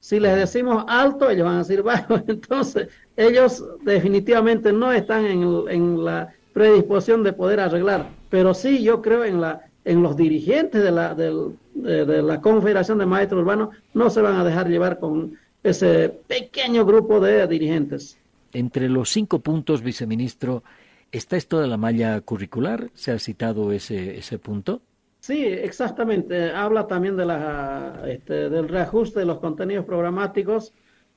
Si 0.00 0.18
les 0.18 0.34
decimos 0.34 0.84
alto, 0.88 1.28
ellos 1.28 1.44
van 1.44 1.56
a 1.56 1.58
decir 1.58 1.82
bajo. 1.82 2.16
Entonces, 2.26 2.88
ellos 3.16 3.62
definitivamente 3.82 4.72
no 4.72 4.92
están 4.92 5.26
en, 5.26 6.04
la 6.04 6.32
predisposición 6.54 7.22
de 7.22 7.34
poder 7.34 7.60
arreglar. 7.60 8.08
Pero 8.30 8.54
sí, 8.54 8.82
yo 8.82 9.02
creo 9.02 9.24
en, 9.24 9.40
la, 9.40 9.66
en 9.84 10.02
los 10.02 10.16
dirigentes 10.16 10.82
de 10.82 10.90
la, 10.90 11.14
de, 11.14 11.54
de 11.74 12.22
la 12.22 12.40
Confederación 12.40 12.98
de 12.98 13.06
Maestros 13.06 13.42
Urbanos, 13.42 13.68
no 13.92 14.08
se 14.10 14.22
van 14.22 14.36
a 14.36 14.44
dejar 14.44 14.68
llevar 14.68 14.98
con 14.98 15.38
ese 15.62 16.08
pequeño 16.26 16.84
grupo 16.86 17.20
de 17.20 17.46
dirigentes. 17.46 18.18
Entre 18.52 18.88
los 18.88 19.10
cinco 19.10 19.40
puntos, 19.40 19.82
viceministro, 19.82 20.64
¿está 21.12 21.36
esto 21.36 21.60
de 21.60 21.68
la 21.68 21.76
malla 21.76 22.20
curricular? 22.22 22.90
¿Se 22.94 23.12
ha 23.12 23.18
citado 23.18 23.70
ese, 23.70 24.18
ese 24.18 24.38
punto? 24.38 24.80
Sí, 25.20 25.44
exactamente. 25.44 26.50
Habla 26.50 26.86
también 26.86 27.16
de 27.16 27.26
la, 27.26 28.02
este, 28.06 28.48
del 28.48 28.68
reajuste 28.68 29.20
de 29.20 29.26
los 29.26 29.38
contenidos 29.38 29.84
programáticos, 29.84 30.72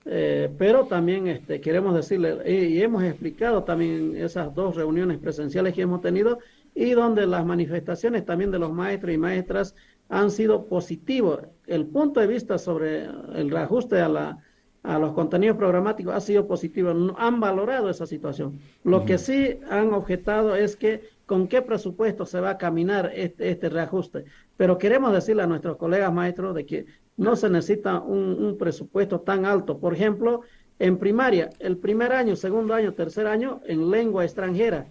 eh, 0.05 0.53
pero 0.57 0.85
también 0.85 1.27
este, 1.27 1.61
queremos 1.61 1.95
decirle, 1.95 2.37
y, 2.45 2.81
hemos 2.81 3.03
explicado 3.03 3.63
también 3.63 4.15
esas 4.17 4.53
dos 4.53 4.75
reuniones 4.75 5.19
presenciales 5.19 5.73
que 5.73 5.83
hemos 5.83 6.01
tenido 6.01 6.39
y 6.75 6.91
donde 6.91 7.25
las 7.25 7.45
manifestaciones 7.45 8.25
también 8.25 8.51
de 8.51 8.59
los 8.59 8.73
maestros 8.73 9.13
y 9.13 9.17
maestras 9.17 9.73
han 10.09 10.31
sido 10.31 10.65
positivos. 10.65 11.39
El 11.65 11.85
punto 11.85 12.19
de 12.19 12.27
vista 12.27 12.57
sobre 12.57 13.05
el 13.05 13.49
reajuste 13.49 14.01
a, 14.01 14.09
la, 14.09 14.43
a 14.83 14.99
los 14.99 15.13
contenidos 15.13 15.55
programáticos 15.55 16.13
ha 16.13 16.19
sido 16.19 16.45
positivo. 16.45 16.89
Han 17.17 17.39
valorado 17.39 17.89
esa 17.89 18.05
situación. 18.05 18.59
Lo 18.83 19.05
que 19.05 19.17
sí 19.17 19.59
han 19.69 19.93
objetado 19.93 20.57
es 20.57 20.75
que 20.75 21.12
con 21.25 21.47
qué 21.47 21.61
presupuesto 21.61 22.25
se 22.25 22.39
va 22.39 22.51
a 22.51 22.57
caminar 22.57 23.11
este, 23.13 23.49
este 23.49 23.69
reajuste. 23.69 24.25
Pero 24.57 24.77
queremos 24.77 25.13
decirle 25.13 25.43
a 25.43 25.47
nuestros 25.47 25.77
colegas 25.77 26.13
maestros 26.13 26.53
de 26.55 26.65
que 26.65 26.85
no 27.17 27.35
se 27.35 27.49
necesita 27.49 27.99
un, 27.99 28.57
presupuesto 28.57 29.21
tan 29.21 29.45
alto. 29.45 29.79
Por 29.79 29.93
ejemplo, 29.93 30.41
en 30.79 30.97
primaria, 30.97 31.49
el 31.59 31.77
primer 31.77 32.11
año, 32.11 32.35
segundo 32.35 32.73
año, 32.73 32.93
tercer 32.93 33.27
año, 33.27 33.61
en 33.65 33.89
lengua 33.89 34.23
extranjera. 34.23 34.87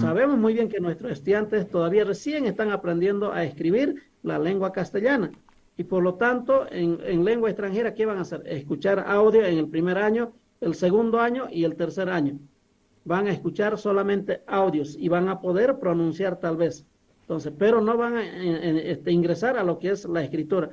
Sabemos 0.00 0.38
muy 0.38 0.54
bien 0.54 0.70
que 0.70 0.80
nuestros 0.80 1.12
estudiantes 1.12 1.68
todavía 1.68 2.04
recién 2.04 2.46
están 2.46 2.70
aprendiendo 2.70 3.32
a 3.32 3.44
escribir 3.44 4.02
la 4.22 4.38
lengua 4.38 4.72
castellana. 4.72 5.30
Y 5.76 5.84
por 5.84 6.02
lo 6.02 6.14
tanto, 6.14 6.66
en, 6.70 6.98
en, 7.04 7.22
lengua 7.22 7.50
extranjera, 7.50 7.92
¿qué 7.92 8.06
van 8.06 8.16
a 8.16 8.22
hacer? 8.22 8.44
Escuchar 8.46 9.04
audio 9.06 9.44
en 9.44 9.58
el 9.58 9.68
primer 9.68 9.98
año, 9.98 10.32
el 10.62 10.74
segundo 10.74 11.20
año 11.20 11.48
y 11.50 11.64
el 11.64 11.76
tercer 11.76 12.08
año. 12.08 12.38
Van 13.04 13.26
a 13.26 13.32
escuchar 13.32 13.78
solamente 13.78 14.42
audios 14.46 14.96
y 14.98 15.08
van 15.08 15.28
a 15.28 15.40
poder 15.40 15.78
pronunciar 15.78 16.40
tal 16.40 16.56
vez. 16.56 16.86
Entonces, 17.22 17.52
pero 17.58 17.80
no 17.80 17.96
van 17.96 18.16
a 18.16 18.24
este, 18.24 19.10
ingresar 19.12 19.56
a 19.56 19.64
lo 19.64 19.78
que 19.78 19.90
es 19.90 20.04
la 20.04 20.22
escritura. 20.22 20.70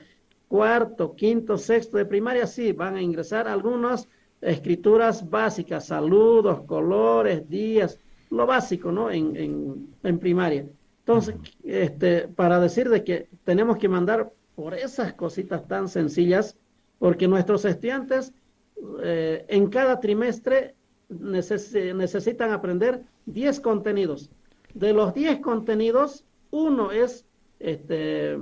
Cuarto, 0.47 1.15
quinto, 1.15 1.57
sexto 1.57 1.97
de 1.97 2.05
primaria, 2.05 2.45
sí, 2.45 2.73
van 2.73 2.95
a 2.95 3.01
ingresar 3.01 3.47
algunas 3.47 4.09
escrituras 4.41 5.29
básicas, 5.29 5.88
saludos, 5.88 6.61
colores, 6.63 7.47
días, 7.47 8.00
lo 8.29 8.45
básico, 8.45 8.91
¿no? 8.91 9.11
En, 9.11 9.35
en, 9.35 9.88
en 10.03 10.19
primaria. 10.19 10.65
Entonces, 11.00 11.35
este, 11.63 12.27
para 12.27 12.59
decir 12.59 12.89
de 12.89 13.03
que 13.03 13.29
tenemos 13.43 13.77
que 13.77 13.89
mandar 13.89 14.31
por 14.55 14.73
esas 14.73 15.13
cositas 15.13 15.67
tan 15.67 15.88
sencillas, 15.88 16.57
porque 17.00 17.27
nuestros 17.27 17.65
estudiantes 17.65 18.33
eh, 19.03 19.45
en 19.47 19.67
cada 19.67 20.00
trimestre 20.00 20.75
necesitan 21.19 22.51
aprender 22.51 23.03
10 23.25 23.59
contenidos. 23.59 24.29
De 24.73 24.93
los 24.93 25.13
10 25.13 25.39
contenidos, 25.41 26.25
uno 26.49 26.91
es 26.91 27.25
este, 27.59 28.37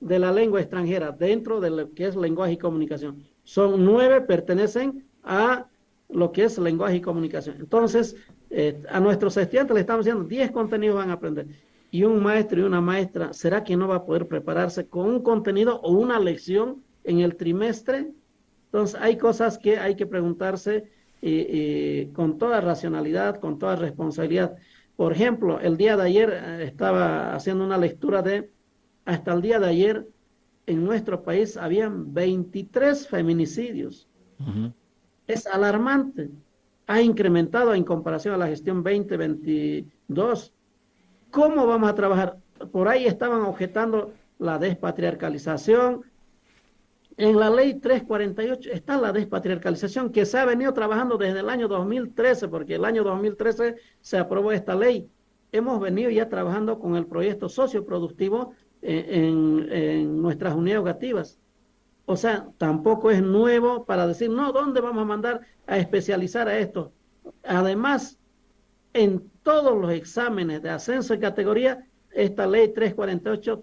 de 0.00 0.18
la 0.18 0.32
lengua 0.32 0.60
extranjera, 0.60 1.12
dentro 1.12 1.60
de 1.60 1.70
lo 1.70 1.92
que 1.92 2.06
es 2.06 2.16
lenguaje 2.16 2.52
y 2.52 2.58
comunicación. 2.58 3.24
Son 3.44 3.84
nueve, 3.84 4.20
pertenecen 4.20 5.04
a 5.22 5.66
lo 6.08 6.30
que 6.32 6.44
es 6.44 6.58
lenguaje 6.58 6.96
y 6.96 7.00
comunicación. 7.00 7.56
Entonces, 7.58 8.16
eh, 8.50 8.82
a 8.88 9.00
nuestros 9.00 9.36
estudiantes 9.36 9.74
le 9.74 9.80
estamos 9.80 10.04
diciendo 10.04 10.28
10 10.28 10.50
contenidos 10.50 10.96
van 10.96 11.10
a 11.10 11.14
aprender 11.14 11.46
y 11.92 12.04
un 12.04 12.22
maestro 12.22 12.60
y 12.60 12.64
una 12.64 12.80
maestra, 12.80 13.34
¿será 13.34 13.62
que 13.62 13.76
no 13.76 13.86
va 13.86 13.96
a 13.96 14.04
poder 14.06 14.26
prepararse 14.26 14.86
con 14.86 15.06
un 15.06 15.22
contenido 15.22 15.78
o 15.82 15.92
una 15.92 16.18
lección 16.18 16.82
en 17.04 17.20
el 17.20 17.36
trimestre? 17.36 18.10
Entonces, 18.64 18.98
hay 18.98 19.18
cosas 19.18 19.58
que 19.58 19.78
hay 19.78 19.94
que 19.94 20.06
preguntarse 20.06 20.90
con 22.12 22.38
toda 22.38 22.60
racionalidad, 22.60 23.40
con 23.40 23.58
toda 23.58 23.76
responsabilidad. 23.76 24.56
Por 24.96 25.12
ejemplo, 25.12 25.60
el 25.60 25.76
día 25.76 25.96
de 25.96 26.02
ayer 26.04 26.30
eh, 26.30 26.64
estaba 26.64 27.34
haciendo 27.34 27.64
una 27.64 27.78
lectura 27.78 28.22
de, 28.22 28.50
hasta 29.04 29.32
el 29.32 29.42
día 29.42 29.58
de 29.58 29.68
ayer, 29.68 30.06
en 30.66 30.84
nuestro 30.84 31.22
país 31.22 31.56
habían 31.56 32.12
23 32.12 33.08
feminicidios. 33.08 34.08
Es 35.26 35.46
alarmante. 35.46 36.30
Ha 36.86 37.00
incrementado 37.00 37.74
en 37.74 37.84
comparación 37.84 38.34
a 38.34 38.38
la 38.38 38.48
gestión 38.48 38.82
2022 38.82 40.52
¿Cómo 41.32 41.66
vamos 41.66 41.88
a 41.88 41.94
trabajar? 41.94 42.36
Por 42.70 42.88
ahí 42.88 43.06
estaban 43.06 43.40
objetando 43.40 44.12
la 44.38 44.58
despatriarcalización. 44.58 46.02
En 47.22 47.38
la 47.38 47.50
ley 47.50 47.74
348 47.74 48.70
está 48.72 48.96
la 48.96 49.12
despatriarcalización 49.12 50.10
que 50.10 50.26
se 50.26 50.40
ha 50.40 50.44
venido 50.44 50.74
trabajando 50.74 51.16
desde 51.16 51.38
el 51.38 51.50
año 51.50 51.68
2013, 51.68 52.48
porque 52.48 52.74
el 52.74 52.84
año 52.84 53.04
2013 53.04 53.76
se 54.00 54.18
aprobó 54.18 54.50
esta 54.50 54.74
ley. 54.74 55.08
Hemos 55.52 55.78
venido 55.78 56.10
ya 56.10 56.28
trabajando 56.28 56.80
con 56.80 56.96
el 56.96 57.06
proyecto 57.06 57.48
socioproductivo 57.48 58.54
en, 58.80 59.68
en 59.70 60.20
nuestras 60.20 60.56
unidades 60.56 60.80
educativas. 60.80 61.38
O 62.06 62.16
sea, 62.16 62.48
tampoco 62.58 63.12
es 63.12 63.22
nuevo 63.22 63.84
para 63.84 64.08
decir, 64.08 64.28
no, 64.28 64.50
¿dónde 64.50 64.80
vamos 64.80 65.02
a 65.02 65.06
mandar 65.06 65.42
a 65.68 65.78
especializar 65.78 66.48
a 66.48 66.58
esto? 66.58 66.92
Además, 67.44 68.18
en 68.94 69.30
todos 69.44 69.80
los 69.80 69.92
exámenes 69.92 70.60
de 70.60 70.70
ascenso 70.70 71.14
de 71.14 71.20
categoría, 71.20 71.86
esta 72.10 72.48
ley 72.48 72.72
348 72.72 73.62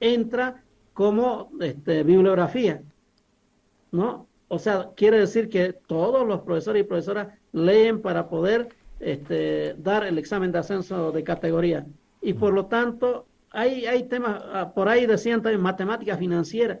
entra 0.00 0.64
como 0.94 1.50
este, 1.60 2.02
bibliografía, 2.04 2.82
¿no? 3.92 4.26
O 4.48 4.58
sea, 4.58 4.90
quiere 4.94 5.18
decir 5.18 5.48
que 5.48 5.72
todos 5.72 6.26
los 6.26 6.40
profesores 6.42 6.82
y 6.82 6.86
profesoras 6.86 7.28
leen 7.52 8.00
para 8.00 8.28
poder 8.28 8.68
este, 9.00 9.74
dar 9.78 10.04
el 10.04 10.18
examen 10.18 10.52
de 10.52 10.58
ascenso 10.58 11.12
de 11.12 11.24
categoría. 11.24 11.86
Y 12.22 12.34
por 12.34 12.54
lo 12.54 12.66
tanto, 12.66 13.26
hay, 13.50 13.86
hay 13.86 14.04
temas, 14.04 14.42
ah, 14.52 14.72
por 14.74 14.88
ahí 14.88 15.06
decían 15.06 15.42
también 15.42 15.60
matemática 15.60 16.16
financiera. 16.16 16.80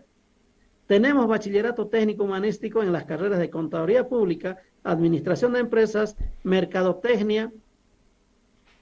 Tenemos 0.86 1.26
bachillerato 1.26 1.88
técnico 1.88 2.24
humanístico 2.24 2.82
en 2.82 2.92
las 2.92 3.04
carreras 3.04 3.38
de 3.38 3.50
contaduría 3.50 4.08
pública, 4.08 4.58
administración 4.82 5.54
de 5.54 5.60
empresas, 5.60 6.16
mercadotecnia. 6.42 7.52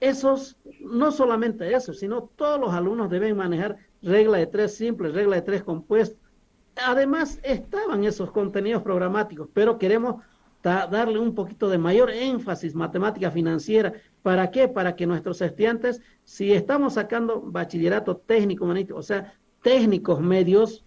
Esos, 0.03 0.57
no 0.81 1.13
solamente 1.13 1.73
eso, 1.73 1.93
sino 1.93 2.25
todos 2.35 2.59
los 2.61 2.75
alumnos 2.75 3.09
deben 3.09 3.37
manejar 3.37 3.77
regla 4.03 4.39
de 4.39 4.47
tres 4.47 4.75
simples, 4.75 5.15
regla 5.15 5.37
de 5.37 5.43
tres 5.43 5.63
compuestos. 5.63 6.19
Además, 6.75 7.39
estaban 7.43 8.03
esos 8.05 8.33
contenidos 8.33 8.83
programáticos, 8.83 9.49
pero 9.53 9.79
queremos 9.79 10.17
darle 10.63 11.19
un 11.19 11.35
poquito 11.35 11.69
de 11.69 11.79
mayor 11.79 12.11
énfasis 12.11 12.75
matemática 12.75 13.31
financiera. 13.31 13.93
¿Para 14.23 14.51
qué? 14.51 14.69
Para 14.69 14.97
que 14.97 15.07
nuestros 15.07 15.41
estudiantes, 15.41 16.01
si 16.25 16.53
estamos 16.53 16.95
sacando 16.95 17.41
bachillerato 17.41 18.17
técnico 18.17 18.67
o 18.95 19.03
sea, 19.03 19.35
técnicos 19.63 20.21
medios, 20.21 20.85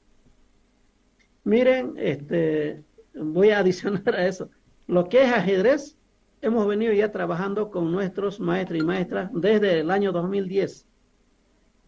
Miren, 1.43 1.93
este, 1.97 2.81
voy 3.15 3.49
a 3.49 3.59
adicionar 3.59 4.13
a 4.15 4.27
eso. 4.27 4.49
Lo 4.87 5.09
que 5.09 5.23
es 5.23 5.31
ajedrez 5.31 5.96
hemos 6.47 6.67
venido 6.67 6.93
ya 6.93 7.11
trabajando 7.11 7.69
con 7.69 7.91
nuestros 7.91 8.39
maestros 8.39 8.79
y 8.79 8.83
maestras 8.83 9.29
desde 9.33 9.81
el 9.81 9.91
año 9.91 10.11
2010, 10.11 10.85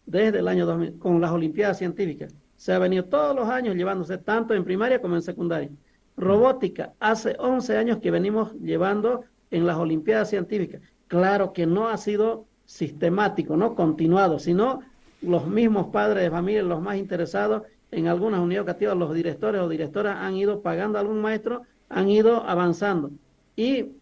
desde 0.05 0.39
el 0.39 0.47
año 0.47 0.65
2000, 0.65 0.99
con 0.99 1.19
las 1.19 1.31
Olimpiadas 1.31 1.77
Científicas. 1.77 2.33
Se 2.55 2.73
ha 2.73 2.79
venido 2.79 3.05
todos 3.05 3.35
los 3.35 3.47
años 3.49 3.75
llevándose 3.75 4.17
tanto 4.17 4.53
en 4.53 4.65
primaria 4.65 5.01
como 5.01 5.15
en 5.15 5.21
secundaria. 5.21 5.69
Robótica, 6.17 6.93
hace 6.99 7.35
11 7.39 7.77
años 7.77 7.97
que 7.99 8.11
venimos 8.11 8.53
llevando 8.55 9.23
en 9.51 9.65
las 9.65 9.77
Olimpiadas 9.77 10.29
Científicas. 10.29 10.81
Claro 11.07 11.53
que 11.53 11.65
no 11.65 11.87
ha 11.87 11.97
sido 11.97 12.45
sistemático, 12.65 13.57
no 13.57 13.75
continuado, 13.75 14.39
sino 14.39 14.81
los 15.21 15.47
mismos 15.47 15.87
padres 15.87 16.23
de 16.23 16.31
familia, 16.31 16.63
los 16.63 16.81
más 16.81 16.97
interesados 16.97 17.63
en 17.91 18.07
algunas 18.07 18.39
unidades 18.39 18.67
educativas, 18.67 18.97
los 18.97 19.13
directores 19.13 19.61
o 19.61 19.69
directoras 19.69 20.17
han 20.19 20.35
ido 20.35 20.61
pagando 20.61 20.97
a 20.97 21.01
algún 21.01 21.21
maestro, 21.21 21.63
han 21.89 22.09
ido 22.09 22.43
avanzando. 22.43 23.11
Y 23.55 23.93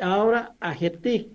ahora 0.00 0.54
AGETIC, 0.60 1.28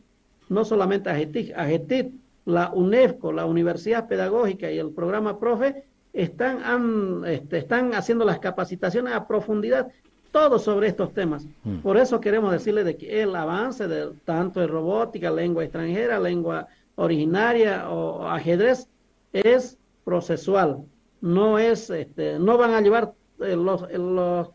no 0.50 0.66
solamente 0.66 1.10
AGETIC, 1.10 1.54
AGETIC, 1.56 2.12
la 2.46 2.72
UNESCO, 2.74 3.32
la 3.32 3.46
Universidad 3.46 4.08
Pedagógica 4.08 4.72
y 4.72 4.80
el 4.80 4.92
programa 4.92 5.40
PROFE 5.40 5.84
están, 6.14 7.24
este, 7.26 7.60
están 7.60 7.94
haciendo 7.94 8.26
las 8.26 8.40
capacitaciones 8.40 9.14
a 9.14 9.28
profundidad, 9.28 9.88
todo 10.32 10.60
sobre 10.60 10.88
estos 10.88 11.14
temas. 11.14 11.46
Mm. 11.64 11.78
Por 11.80 11.98
eso 11.98 12.20
queremos 12.20 12.52
decirle 12.52 12.84
de 12.84 12.98
que 12.98 13.22
el 13.22 13.36
avance 13.36 13.88
de 13.88 14.12
tanto 14.26 14.60
de 14.60 14.68
robótica, 14.68 15.32
lengua 15.32 15.64
extranjera, 15.64 16.20
lengua 16.20 16.68
originaria 16.96 17.90
o 17.90 18.28
ajedrez 18.28 18.88
es 19.32 19.78
procesual. 20.04 20.84
No 21.22 21.60
es, 21.60 21.90
este, 21.90 22.40
no 22.40 22.58
van 22.58 22.72
a 22.72 22.82
llevar 22.82 23.14
eh, 23.40 23.56
los, 23.56 23.90
los 23.92 24.50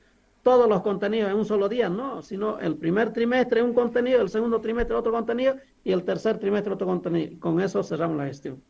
todos 0.44 0.68
los 0.68 0.82
contenidos 0.82 1.30
en 1.30 1.38
un 1.38 1.46
solo 1.46 1.68
día, 1.70 1.88
no, 1.88 2.22
sino 2.22 2.60
el 2.60 2.76
primer 2.76 3.12
trimestre 3.12 3.62
un 3.62 3.72
contenido, 3.72 4.20
el 4.20 4.28
segundo 4.28 4.60
trimestre 4.60 4.94
otro 4.94 5.10
contenido 5.10 5.56
y 5.82 5.90
el 5.90 6.04
tercer 6.04 6.38
trimestre 6.38 6.74
otro 6.74 6.86
contenido. 6.86 7.40
Con 7.40 7.60
eso 7.62 7.82
cerramos 7.82 8.18
la 8.18 8.26
gestión. 8.26 8.62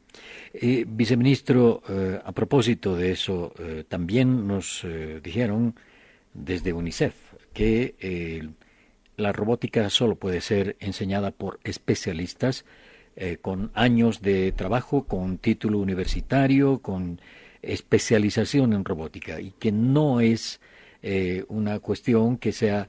Eh, 0.54 0.84
viceministro, 0.88 1.82
eh, 1.88 2.20
a 2.24 2.30
propósito 2.30 2.96
de 2.96 3.10
eso, 3.10 3.52
eh, 3.58 3.84
también 3.86 4.46
nos 4.46 4.86
dijeron 5.22 5.74
desde 6.32 6.72
UNICEF 6.72 7.14
que 7.52 8.48
la 9.16 9.32
robótica 9.32 9.90
solo 9.90 10.14
puede 10.14 10.40
ser 10.40 10.76
enseñada 10.78 11.32
por 11.32 11.58
especialistas 11.64 12.64
con 13.42 13.70
años 13.74 14.22
de 14.22 14.50
trabajo, 14.52 15.04
con 15.04 15.38
título 15.38 15.78
universitario, 15.78 16.78
con 16.78 17.20
especialización 17.62 18.72
en 18.72 18.84
robótica 18.84 19.40
y 19.40 19.52
que 19.52 19.70
no 19.70 20.20
es 20.20 20.60
eh, 21.06 21.44
una 21.48 21.80
cuestión 21.80 22.38
que 22.38 22.50
sea 22.50 22.88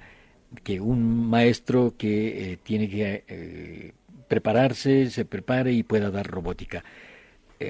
que 0.63 0.79
un 0.79 1.27
maestro 1.29 1.95
que 1.97 2.53
eh, 2.53 2.57
tiene 2.63 2.89
que 2.89 3.25
eh, 3.27 3.91
prepararse, 4.29 5.09
se 5.09 5.25
prepare 5.25 5.73
y 5.73 5.83
pueda 5.83 6.09
dar 6.11 6.25
robótica. 6.25 6.81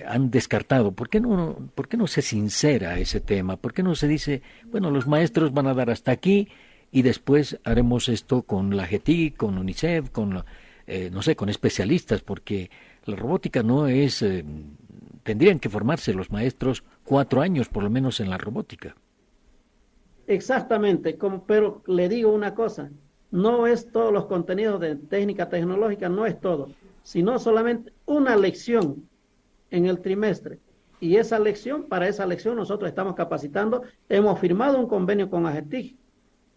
han 0.08 0.30
descartado. 0.30 0.92
¿Por 0.92 1.10
qué, 1.10 1.20
no, 1.20 1.58
¿Por 1.74 1.88
qué 1.88 1.98
no 1.98 2.06
se 2.06 2.22
sincera 2.22 3.00
ese 3.00 3.22
tema? 3.22 3.58
¿Por 3.58 3.74
qué 3.74 3.82
no 3.82 3.96
se 3.96 4.08
dice, 4.08 4.44
bueno, 4.66 4.92
los 4.92 5.08
maestros 5.08 5.52
van 5.52 5.66
a 5.66 5.74
dar 5.74 5.90
hasta 5.90 6.12
aquí 6.12 6.48
y 6.92 7.02
después 7.02 7.60
haremos 7.64 8.08
esto 8.08 8.44
con 8.44 8.78
la 8.78 8.86
GTI, 8.86 9.32
con 9.32 9.58
UNICEF, 9.58 10.12
con, 10.12 10.44
no 11.12 11.22
sé, 11.24 11.36
con 11.36 11.50
especialistas? 11.50 12.22
Porque 12.22 12.70
la 13.06 13.16
robótica 13.16 13.64
no 13.64 13.88
es... 13.88 14.24
tendrían 15.24 15.60
que 15.60 15.70
formarse 15.70 16.14
los 16.14 16.30
maestros 16.30 16.84
cuatro 17.04 17.42
años 17.42 17.68
por 17.68 17.82
lo 17.82 17.90
menos 17.90 18.20
en 18.20 18.30
la 18.30 18.38
robótica. 18.38 18.96
Exactamente, 20.28 21.18
pero 21.46 21.84
le 21.86 22.10
digo 22.10 22.32
una 22.32 22.56
cosa, 22.56 22.90
no 23.32 23.68
es 23.68 23.92
todos 23.92 24.12
los 24.12 24.26
contenidos 24.26 24.80
de 24.80 24.96
técnica 24.96 25.50
tecnológica, 25.50 26.10
no 26.10 26.26
es 26.26 26.40
todo, 26.40 26.70
sino 27.04 27.38
solamente 27.38 27.94
una 28.06 28.36
lección 28.36 29.08
en 29.70 29.86
el 29.86 30.00
trimestre. 30.00 30.60
Y 31.00 31.18
esa 31.18 31.38
lección, 31.38 31.84
para 31.84 32.08
esa 32.08 32.26
lección 32.26 32.56
nosotros 32.56 32.88
estamos 32.88 33.14
capacitando, 33.16 33.84
hemos 34.10 34.40
firmado 34.40 34.80
un 34.80 34.88
convenio 34.88 35.30
con 35.30 35.46
AGETIC, 35.46 35.96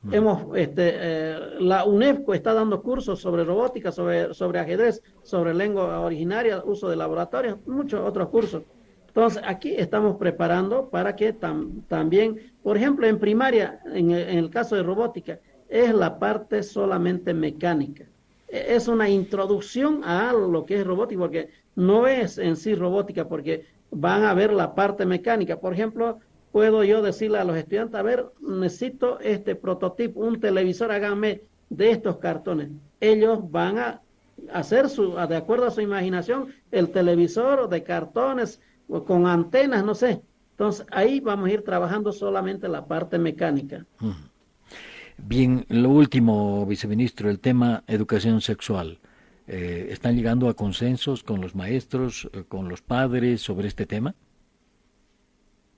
mm. 0.02 0.14
hemos, 0.14 0.56
este, 0.56 0.92
eh, 0.94 1.38
la 1.58 1.84
UNESCO 1.84 2.32
está 2.32 2.54
dando 2.54 2.80
cursos 2.82 3.20
sobre 3.20 3.44
robótica, 3.44 3.92
sobre, 3.92 4.32
sobre 4.32 4.60
ajedrez, 4.60 5.02
sobre 5.22 5.52
lengua 5.52 6.00
originaria, 6.00 6.62
uso 6.64 6.88
de 6.88 6.96
laboratorios, 6.96 7.58
muchos 7.66 8.00
otros 8.00 8.28
cursos. 8.28 8.62
Entonces, 9.18 9.42
aquí 9.44 9.74
estamos 9.76 10.16
preparando 10.16 10.90
para 10.90 11.16
que 11.16 11.32
también, 11.32 12.52
por 12.62 12.76
ejemplo, 12.76 13.04
en 13.04 13.18
primaria, 13.18 13.80
en 13.92 14.12
el, 14.12 14.48
caso 14.48 14.76
de 14.76 14.84
robótica, 14.84 15.40
es 15.68 15.92
la 15.92 16.20
parte 16.20 16.62
solamente 16.62 17.34
mecánica. 17.34 18.04
E, 18.46 18.76
es 18.76 18.86
una 18.86 19.08
introducción 19.08 20.04
a 20.04 20.32
lo 20.32 20.64
que 20.64 20.78
es 20.78 20.86
robótica, 20.86 21.18
porque 21.18 21.48
no 21.74 22.06
es 22.06 22.38
en 22.38 22.54
sí 22.54 22.76
robótica, 22.76 23.26
porque 23.28 23.66
van 23.90 24.22
a 24.22 24.34
ver 24.34 24.52
la 24.52 24.76
parte 24.76 25.04
mecánica. 25.04 25.58
Por 25.58 25.72
ejemplo, 25.72 26.20
puedo 26.52 26.84
yo 26.84 27.02
decirle 27.02 27.38
a 27.38 27.44
los 27.44 27.56
estudiantes, 27.56 27.96
a 27.96 28.02
ver, 28.02 28.26
necesito 28.40 29.18
este 29.18 29.56
prototipo, 29.56 30.20
un 30.20 30.38
televisor, 30.38 30.92
háganme 30.92 31.40
de 31.70 31.90
estos 31.90 32.18
cartones. 32.18 32.68
Ellos 33.00 33.50
van 33.50 33.78
a 33.78 34.00
hacer 34.52 34.88
su, 34.88 35.16
de 35.16 35.36
acuerdo 35.36 35.66
a 35.66 35.72
su 35.72 35.80
imaginación, 35.80 36.54
el 36.70 36.90
televisor 36.92 37.68
de 37.68 37.82
cartones, 37.82 38.60
con 39.06 39.26
antenas, 39.26 39.84
no 39.84 39.94
sé. 39.94 40.22
Entonces 40.52 40.86
ahí 40.90 41.20
vamos 41.20 41.48
a 41.48 41.52
ir 41.52 41.62
trabajando 41.62 42.12
solamente 42.12 42.68
la 42.68 42.86
parte 42.86 43.18
mecánica. 43.18 43.86
Bien, 45.18 45.64
lo 45.68 45.90
último, 45.90 46.64
viceministro, 46.66 47.28
el 47.30 47.40
tema 47.40 47.84
educación 47.86 48.40
sexual. 48.40 48.98
Eh, 49.46 49.88
¿Están 49.90 50.14
llegando 50.14 50.48
a 50.48 50.54
consensos 50.54 51.22
con 51.22 51.40
los 51.40 51.54
maestros, 51.54 52.28
eh, 52.32 52.44
con 52.46 52.68
los 52.68 52.82
padres 52.82 53.40
sobre 53.40 53.68
este 53.68 53.86
tema? 53.86 54.14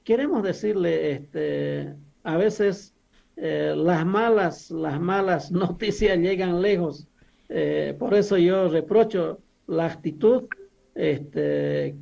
Queremos 0.03 0.43
decirle, 0.43 1.13
este, 1.13 1.95
a 2.25 2.37
veces 2.37 2.95
eh, 3.37 3.75
las 3.77 4.05
malas, 4.05 4.71
las 4.71 5.01
malas 5.01 5.51
noticias 5.53 6.19
llegan 6.19 6.61
lejos. 6.61 7.07
por 7.99 8.15
eso 8.15 8.37
yo 8.39 8.69
reprocho 8.69 9.41
la 9.67 9.87
actitud 9.87 10.45
este, 10.95 11.97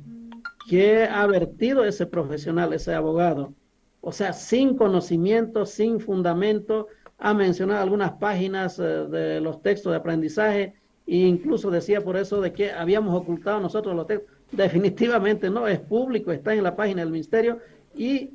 que 0.69 1.05
ha 1.05 1.25
vertido 1.25 1.83
ese 1.83 2.05
profesional, 2.05 2.73
ese 2.73 2.93
abogado. 2.93 3.55
O 4.01 4.11
sea, 4.11 4.33
sin 4.33 4.77
conocimiento, 4.77 5.65
sin 5.65 5.99
fundamento, 5.99 6.87
ha 7.17 7.33
mencionado 7.33 7.81
algunas 7.81 8.11
páginas 8.13 8.77
de 8.77 9.41
los 9.41 9.63
textos 9.63 9.91
de 9.91 9.97
aprendizaje 9.97 10.75
e 11.07 11.15
incluso 11.15 11.71
decía 11.71 12.01
por 12.01 12.17
eso 12.17 12.39
de 12.39 12.53
que 12.53 12.71
habíamos 12.71 13.15
ocultado 13.15 13.59
nosotros 13.59 13.95
los 13.95 14.05
textos. 14.05 14.31
Definitivamente 14.51 15.49
no, 15.49 15.67
es 15.67 15.79
público, 15.79 16.31
está 16.31 16.53
en 16.53 16.63
la 16.63 16.75
página 16.75 17.01
del 17.01 17.11
ministerio 17.11 17.57
y 17.95 18.31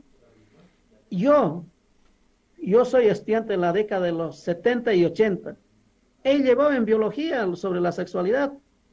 yo, 1.08 1.64
yo 2.60 2.84
soy 2.84 3.06
estudiante 3.06 3.54
en 3.54 3.60
la 3.60 3.72
década 3.72 4.06
de 4.06 4.12
los 4.12 4.40
70 4.40 4.92
y 4.92 5.04
80. 5.04 5.56
Él 6.24 6.42
llevó 6.42 6.72
en 6.72 6.84
biología 6.84 7.46
sobre 7.54 7.80
la 7.80 7.92
sexualidad, 7.92 8.52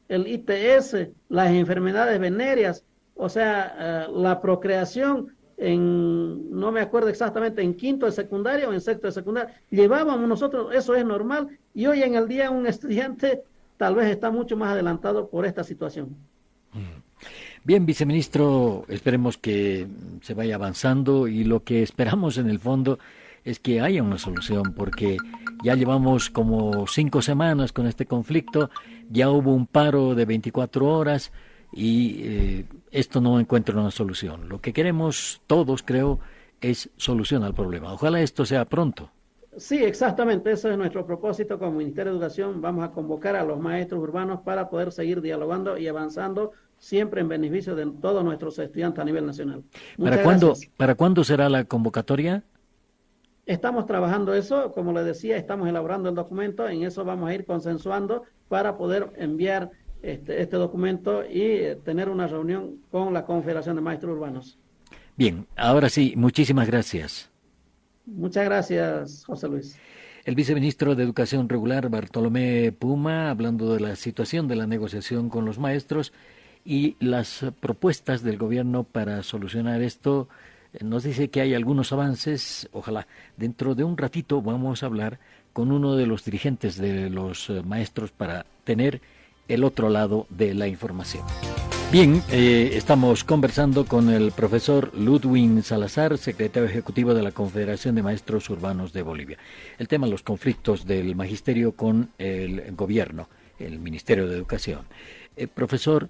el 0.10 0.28
ITS, 0.28 1.10
las 1.30 1.52
enfermedades 1.52 2.20
venéreas, 2.20 2.86
o 3.22 3.30
sea, 3.30 3.76
eh, 3.78 4.08
la 4.16 4.42
procreación 4.42 5.28
en, 5.56 6.50
no 6.50 6.72
me 6.72 6.82
acuerdo 6.82 7.08
exactamente, 7.08 7.62
en 7.62 7.76
quinto 7.76 8.08
de 8.08 8.12
secundaria 8.12 8.68
o 8.68 8.74
en 8.74 8.82
sexto 8.82 9.06
de 9.06 9.14
secundaria. 9.14 9.54
Llevábamos 9.70 10.28
nosotros, 10.28 10.74
eso 10.74 10.96
es 10.96 11.06
normal, 11.06 11.48
y 11.76 11.86
hoy 11.86 12.02
en 12.02 12.16
el 12.16 12.28
día 12.28 12.50
un 12.50 12.66
estudiante 12.74 13.44
tal 13.78 13.94
vez 13.94 14.08
está 14.08 14.32
mucho 14.32 14.58
más 14.58 14.72
adelantado 14.72 15.30
por 15.30 15.46
esta 15.46 15.64
situación. 15.64 16.18
Mm. 16.74 17.02
Bien, 17.64 17.86
viceministro, 17.86 18.86
esperemos 18.88 19.38
que 19.38 19.86
se 20.22 20.34
vaya 20.34 20.56
avanzando 20.56 21.28
y 21.28 21.44
lo 21.44 21.64
que 21.64 21.84
esperamos 21.84 22.40
en 22.40 22.50
el 22.50 22.58
fondo 22.58 22.98
es 23.44 23.60
que 23.60 23.82
haya 23.82 24.02
una 24.02 24.18
solución, 24.18 24.74
porque 24.76 25.18
ya 25.64 25.76
llevamos 25.76 26.32
como 26.32 26.88
cinco 26.88 27.22
semanas 27.22 27.72
con 27.72 27.86
este 27.86 28.08
conflicto, 28.08 28.72
ya 29.12 29.30
hubo 29.30 29.54
un 29.54 29.68
paro 29.68 30.16
de 30.16 30.26
24 30.26 30.88
horas 30.88 31.32
y 31.72 32.22
eh, 32.24 32.66
esto 32.92 33.22
no 33.22 33.40
encuentra 33.40 33.80
una 33.80 33.92
solución. 33.92 34.50
Lo 34.50 34.60
que 34.60 34.74
queremos 34.74 35.42
todos, 35.48 35.84
creo, 35.84 36.20
es 36.60 36.90
solución 36.98 37.44
al 37.44 37.54
problema. 37.54 37.94
Ojalá 37.94 38.22
esto 38.22 38.46
sea 38.46 38.66
pronto. 38.66 39.10
Sí, 39.58 39.84
exactamente, 39.84 40.52
eso 40.52 40.72
es 40.72 40.78
nuestro 40.78 41.06
propósito 41.06 41.60
como 41.60 41.74
Ministerio 41.74 42.14
de 42.14 42.18
Educación. 42.18 42.62
Vamos 42.62 42.86
a 42.86 42.92
convocar 42.92 43.36
a 43.36 43.44
los 43.44 43.60
maestros 43.60 44.02
urbanos 44.02 44.42
para 44.42 44.70
poder 44.70 44.94
seguir 44.94 45.22
dialogando 45.22 45.78
y 45.78 45.88
avanzando 45.88 46.52
siempre 46.78 47.22
en 47.22 47.28
beneficio 47.28 47.76
de 47.76 47.86
todos 48.02 48.24
nuestros 48.24 48.58
estudiantes 48.60 49.02
a 49.02 49.06
nivel 49.06 49.26
nacional. 49.26 49.64
¿Para 49.98 50.24
cuándo, 50.24 50.54
¿Para 50.78 50.96
cuándo 50.96 51.24
será 51.24 51.50
la 51.50 51.66
convocatoria? 51.66 52.44
Estamos 53.46 53.86
trabajando 53.86 54.34
eso, 54.34 54.72
como 54.72 54.94
le 54.94 55.04
decía, 55.04 55.36
estamos 55.36 55.68
elaborando 55.68 56.08
el 56.10 56.16
documento, 56.16 56.68
en 56.70 56.84
eso 56.84 57.04
vamos 57.04 57.30
a 57.30 57.34
ir 57.34 57.46
consensuando 57.46 58.24
para 58.48 58.78
poder 58.78 59.12
enviar 59.18 59.72
este, 60.02 60.42
este 60.42 60.58
documento 60.58 61.24
y 61.26 61.42
eh, 61.42 61.78
tener 61.84 62.10
una 62.10 62.28
reunión 62.28 62.78
con 62.90 63.14
la 63.14 63.26
Confederación 63.26 63.76
de 63.76 63.82
Maestros 63.82 64.16
Urbanos. 64.16 64.58
Bien, 65.16 65.46
ahora 65.56 65.90
sí, 65.90 66.14
muchísimas 66.16 66.68
gracias. 66.68 67.30
Muchas 68.06 68.46
gracias, 68.46 69.24
José 69.26 69.48
Luis. 69.48 69.78
El 70.24 70.36
viceministro 70.36 70.96
de 70.96 71.04
Educación 71.04 71.50
Regular, 71.50 71.90
Bartolomé 71.90 72.72
Puma, 72.72 73.30
hablando 73.30 73.74
de 73.74 73.80
la 73.80 73.96
situación 73.96 74.48
de 74.48 74.56
la 74.56 74.68
negociación 74.68 75.30
con 75.30 75.46
los 75.46 75.58
maestros 75.58 76.14
y 76.64 76.96
las 77.00 77.46
propuestas 77.60 78.22
del 78.22 78.38
gobierno 78.38 78.84
para 78.84 79.24
solucionar 79.24 79.82
esto, 79.82 80.30
eh, 80.74 80.84
nos 80.84 81.04
dice 81.04 81.30
que 81.30 81.42
hay 81.42 81.56
algunos 81.56 81.92
avances. 81.92 82.70
Ojalá 82.72 83.08
dentro 83.36 83.74
de 83.74 83.84
un 83.84 83.98
ratito 83.98 84.42
vamos 84.42 84.84
a 84.84 84.86
hablar 84.86 85.20
con 85.54 85.72
uno 85.72 85.96
de 85.96 86.06
los 86.06 86.24
dirigentes 86.24 86.78
de 86.78 87.10
los 87.10 87.50
eh, 87.50 87.62
maestros 87.64 88.12
para 88.12 88.46
tener 88.64 89.02
el 89.54 89.64
otro 89.64 89.90
lado 89.90 90.28
de 90.30 90.54
la 90.54 90.68
información. 90.68 91.24
Bien, 91.92 92.24
eh, 92.32 92.72
estamos 92.76 93.26
conversando 93.26 93.86
con 93.86 94.10
el 94.10 94.32
profesor 94.32 94.98
Ludwig 94.98 95.62
Salazar, 95.62 96.18
secretario 96.18 96.70
ejecutivo 96.70 97.14
de 97.14 97.22
la 97.22 97.34
Confederación 97.34 97.96
de 97.96 98.02
Maestros 98.02 98.50
Urbanos 98.50 98.94
de 98.94 99.02
Bolivia. 99.02 99.38
El 99.78 99.90
tema 99.90 100.08
los 100.08 100.24
conflictos 100.24 100.86
del 100.86 101.18
magisterio 101.18 101.74
con 101.74 102.12
el 102.18 102.74
gobierno, 102.78 103.28
el 103.60 103.80
Ministerio 103.80 104.26
de 104.26 104.38
Educación. 104.38 104.84
Eh, 105.36 105.48
profesor, 105.48 106.08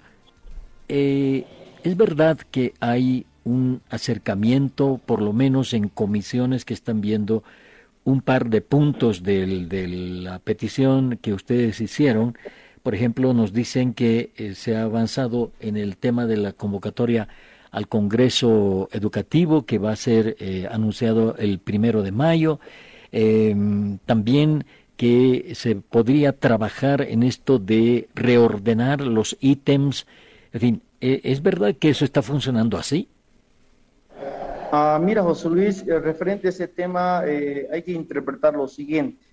eh, 0.87 1.45
¿es 1.83 1.97
verdad 1.97 2.37
que 2.51 2.75
hay 2.79 3.25
un 3.43 3.81
acercamiento, 3.89 5.01
por 5.03 5.19
lo 5.19 5.33
menos 5.33 5.73
en 5.73 5.89
comisiones 5.89 6.63
que 6.63 6.75
están 6.75 7.01
viendo 7.01 7.43
un 8.03 8.21
par 8.21 8.51
de 8.51 8.61
puntos 8.61 9.23
de 9.23 9.47
la 9.47 10.37
petición 10.37 11.17
que 11.19 11.33
ustedes 11.33 11.81
hicieron? 11.81 12.37
Por 12.83 12.95
ejemplo, 12.95 13.33
nos 13.33 13.53
dicen 13.53 13.93
que 13.93 14.31
eh, 14.35 14.55
se 14.55 14.75
ha 14.75 14.83
avanzado 14.83 15.51
en 15.59 15.77
el 15.77 15.97
tema 15.97 16.25
de 16.25 16.37
la 16.37 16.53
convocatoria 16.53 17.27
al 17.69 17.87
Congreso 17.87 18.89
Educativo 18.91 19.65
que 19.65 19.77
va 19.77 19.91
a 19.91 19.95
ser 19.95 20.35
eh, 20.39 20.67
anunciado 20.69 21.35
el 21.37 21.59
primero 21.59 22.01
de 22.01 22.11
mayo. 22.11 22.59
Em, 23.11 23.99
también 24.05 24.65
que 24.97 25.51
se 25.55 25.75
podría 25.75 26.33
trabajar 26.33 27.01
en 27.01 27.23
esto 27.23 27.59
de 27.59 28.09
reordenar 28.15 29.01
los 29.01 29.37
ítems. 29.39 30.07
En 30.51 30.59
fin, 30.59 30.81
¿e-, 31.01 31.21
¿es 31.23 31.41
verdad 31.43 31.75
que 31.75 31.89
eso 31.89 32.03
está 32.03 32.21
funcionando 32.21 32.77
así? 32.77 33.07
Ah, 34.73 34.99
mira, 35.01 35.21
José 35.21 35.49
Luis, 35.49 35.85
eh, 35.87 35.99
referente 35.99 36.47
a 36.47 36.49
ese 36.49 36.67
tema, 36.67 37.19
hay 37.19 37.83
que 37.83 37.91
interpretar 37.91 38.55
lo 38.55 38.67
siguiente. 38.67 39.30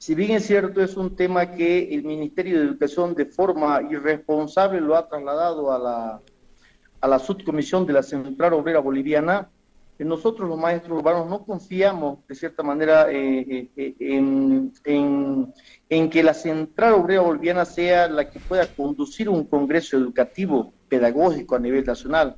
Si 0.00 0.14
bien 0.14 0.30
es 0.30 0.46
cierto, 0.46 0.82
es 0.82 0.96
un 0.96 1.14
tema 1.14 1.52
que 1.52 1.94
el 1.94 2.04
Ministerio 2.04 2.58
de 2.58 2.64
Educación 2.64 3.14
de 3.14 3.26
forma 3.26 3.82
irresponsable 3.82 4.80
lo 4.80 4.96
ha 4.96 5.06
trasladado 5.06 5.70
a 5.70 5.78
la, 5.78 6.20
a 7.02 7.06
la 7.06 7.18
subcomisión 7.18 7.86
de 7.86 7.92
la 7.92 8.02
Central 8.02 8.54
Obrera 8.54 8.80
Boliviana, 8.80 9.50
nosotros 9.98 10.48
los 10.48 10.58
maestros 10.58 10.98
urbanos 10.98 11.28
no 11.28 11.44
confiamos 11.44 12.26
de 12.26 12.34
cierta 12.34 12.62
manera 12.62 13.10
eh, 13.10 13.40
eh, 13.40 13.70
eh, 13.76 13.94
en, 14.00 14.72
en, 15.90 16.08
que 16.08 16.22
la 16.22 16.32
Central 16.32 16.94
Obrera 16.94 17.20
Boliviana 17.20 17.66
sea 17.66 18.08
la 18.08 18.30
que 18.30 18.40
pueda 18.40 18.66
conducir 18.66 19.28
un 19.28 19.44
congreso 19.44 19.98
educativo 19.98 20.72
pedagógico 20.88 21.56
a 21.56 21.60
nivel 21.60 21.84
nacional, 21.84 22.36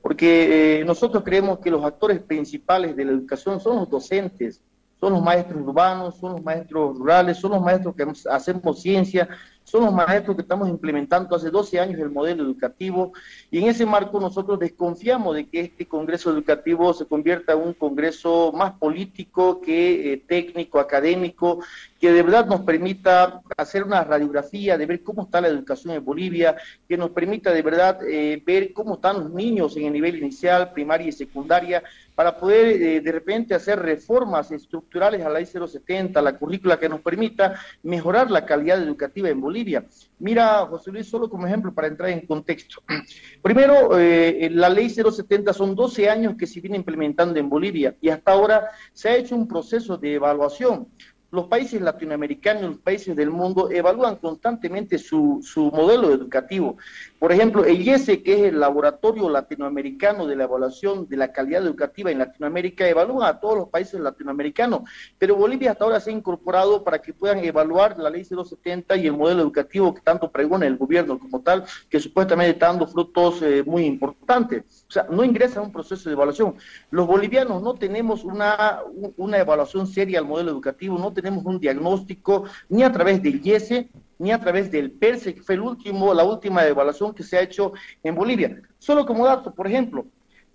porque 0.00 0.82
nosotros 0.86 1.22
creemos 1.22 1.58
que 1.58 1.70
los 1.70 1.84
actores 1.84 2.20
principales 2.20 2.96
de 2.96 3.04
la 3.04 3.12
educación 3.12 3.60
son 3.60 3.76
los 3.76 3.90
docentes, 3.90 4.62
son 5.04 5.12
los 5.12 5.22
maestros 5.22 5.60
urbanos, 5.60 6.16
son 6.16 6.32
los 6.32 6.42
maestros 6.42 6.96
rurales, 6.96 7.36
son 7.36 7.50
los 7.50 7.60
maestros 7.60 7.94
que 7.94 8.06
hacemos 8.30 8.80
ciencia, 8.80 9.28
son 9.62 9.84
los 9.84 9.92
maestros 9.92 10.34
que 10.34 10.40
estamos 10.40 10.66
implementando 10.66 11.36
hace 11.36 11.50
12 11.50 11.78
años 11.78 12.00
el 12.00 12.10
modelo 12.10 12.42
educativo. 12.42 13.12
Y 13.50 13.58
en 13.58 13.68
ese 13.68 13.84
marco 13.84 14.18
nosotros 14.18 14.58
desconfiamos 14.58 15.36
de 15.36 15.46
que 15.46 15.60
este 15.60 15.86
Congreso 15.86 16.30
Educativo 16.30 16.94
se 16.94 17.04
convierta 17.04 17.52
en 17.52 17.60
un 17.60 17.74
Congreso 17.74 18.50
más 18.52 18.72
político 18.78 19.60
que 19.60 20.14
eh, 20.14 20.24
técnico, 20.26 20.80
académico, 20.80 21.62
que 22.04 22.12
de 22.12 22.22
verdad 22.22 22.44
nos 22.44 22.60
permita 22.60 23.40
hacer 23.56 23.82
una 23.82 24.04
radiografía 24.04 24.76
de 24.76 24.84
ver 24.84 25.02
cómo 25.02 25.22
está 25.22 25.40
la 25.40 25.48
educación 25.48 25.94
en 25.94 26.04
Bolivia, 26.04 26.54
que 26.86 26.98
nos 26.98 27.08
permita 27.12 27.50
de 27.50 27.62
verdad 27.62 27.98
eh, 28.06 28.42
ver 28.44 28.74
cómo 28.74 28.96
están 28.96 29.20
los 29.20 29.32
niños 29.32 29.74
en 29.78 29.86
el 29.86 29.94
nivel 29.94 30.18
inicial, 30.18 30.70
primaria 30.74 31.06
y 31.06 31.12
secundaria, 31.12 31.82
para 32.14 32.36
poder 32.36 32.82
eh, 32.82 33.00
de 33.00 33.10
repente 33.10 33.54
hacer 33.54 33.78
reformas 33.78 34.50
estructurales 34.52 35.24
a 35.24 35.30
la 35.30 35.38
ley 35.38 35.46
070, 35.46 36.20
la 36.20 36.36
currícula 36.36 36.78
que 36.78 36.90
nos 36.90 37.00
permita 37.00 37.58
mejorar 37.82 38.30
la 38.30 38.44
calidad 38.44 38.82
educativa 38.82 39.30
en 39.30 39.40
Bolivia. 39.40 39.86
Mira, 40.18 40.58
José 40.66 40.92
Luis, 40.92 41.08
solo 41.08 41.30
como 41.30 41.46
ejemplo 41.46 41.72
para 41.72 41.88
entrar 41.88 42.10
en 42.10 42.26
contexto. 42.26 42.82
Primero, 43.42 43.98
eh, 43.98 44.50
la 44.52 44.68
ley 44.68 44.90
070 44.90 45.54
son 45.54 45.74
12 45.74 46.10
años 46.10 46.34
que 46.36 46.46
se 46.46 46.60
viene 46.60 46.76
implementando 46.76 47.40
en 47.40 47.48
Bolivia 47.48 47.96
y 48.02 48.10
hasta 48.10 48.32
ahora 48.32 48.68
se 48.92 49.08
ha 49.08 49.16
hecho 49.16 49.34
un 49.34 49.48
proceso 49.48 49.96
de 49.96 50.16
evaluación 50.16 50.86
los 51.34 51.46
países 51.48 51.80
latinoamericanos, 51.80 52.62
los 52.62 52.78
países 52.78 53.16
del 53.16 53.30
mundo 53.30 53.70
evalúan 53.70 54.16
constantemente 54.16 54.98
su, 54.98 55.40
su 55.42 55.64
modelo 55.72 56.12
educativo. 56.12 56.76
Por 57.24 57.32
ejemplo, 57.32 57.64
el 57.64 57.80
IESE, 57.80 58.22
que 58.22 58.34
es 58.34 58.40
el 58.52 58.60
Laboratorio 58.60 59.30
Latinoamericano 59.30 60.26
de 60.26 60.36
la 60.36 60.44
Evaluación 60.44 61.08
de 61.08 61.16
la 61.16 61.32
Calidad 61.32 61.64
Educativa 61.64 62.10
en 62.10 62.18
Latinoamérica, 62.18 62.86
evalúa 62.86 63.28
a 63.28 63.40
todos 63.40 63.56
los 63.56 63.70
países 63.70 63.98
latinoamericanos, 63.98 64.82
pero 65.16 65.34
Bolivia 65.34 65.70
hasta 65.70 65.84
ahora 65.84 66.00
se 66.00 66.10
ha 66.10 66.12
incorporado 66.12 66.84
para 66.84 67.00
que 67.00 67.14
puedan 67.14 67.38
evaluar 67.38 67.98
la 67.98 68.10
Ley 68.10 68.26
070 68.26 68.94
y 68.98 69.06
el 69.06 69.14
modelo 69.14 69.40
educativo 69.40 69.94
que 69.94 70.02
tanto 70.02 70.30
pregona 70.30 70.66
el 70.66 70.76
gobierno 70.76 71.18
como 71.18 71.40
tal, 71.40 71.64
que 71.88 71.98
supuestamente 71.98 72.50
está 72.50 72.66
dando 72.66 72.86
frutos 72.86 73.40
eh, 73.40 73.62
muy 73.64 73.86
importantes. 73.86 74.84
O 74.86 74.92
sea, 74.92 75.06
no 75.10 75.24
ingresa 75.24 75.60
a 75.60 75.62
un 75.62 75.72
proceso 75.72 76.10
de 76.10 76.12
evaluación. 76.12 76.56
Los 76.90 77.06
bolivianos 77.06 77.62
no 77.62 77.72
tenemos 77.72 78.22
una, 78.22 78.80
una 79.16 79.38
evaluación 79.38 79.86
seria 79.86 80.18
al 80.18 80.26
modelo 80.26 80.50
educativo, 80.50 80.98
no 80.98 81.10
tenemos 81.10 81.42
un 81.46 81.58
diagnóstico 81.58 82.44
ni 82.68 82.82
a 82.82 82.92
través 82.92 83.22
del 83.22 83.40
IESE 83.42 83.88
ni 84.18 84.32
a 84.32 84.38
través 84.38 84.70
del 84.70 84.92
PERSE, 84.92 85.34
que 85.34 85.42
fue 85.42 85.56
el 85.56 85.62
último, 85.62 86.14
la 86.14 86.24
última 86.24 86.64
evaluación 86.66 87.14
que 87.14 87.22
se 87.22 87.36
ha 87.36 87.42
hecho 87.42 87.72
en 88.02 88.14
Bolivia. 88.14 88.60
Solo 88.78 89.04
como 89.04 89.26
dato, 89.26 89.54
por 89.54 89.66
ejemplo, 89.66 90.06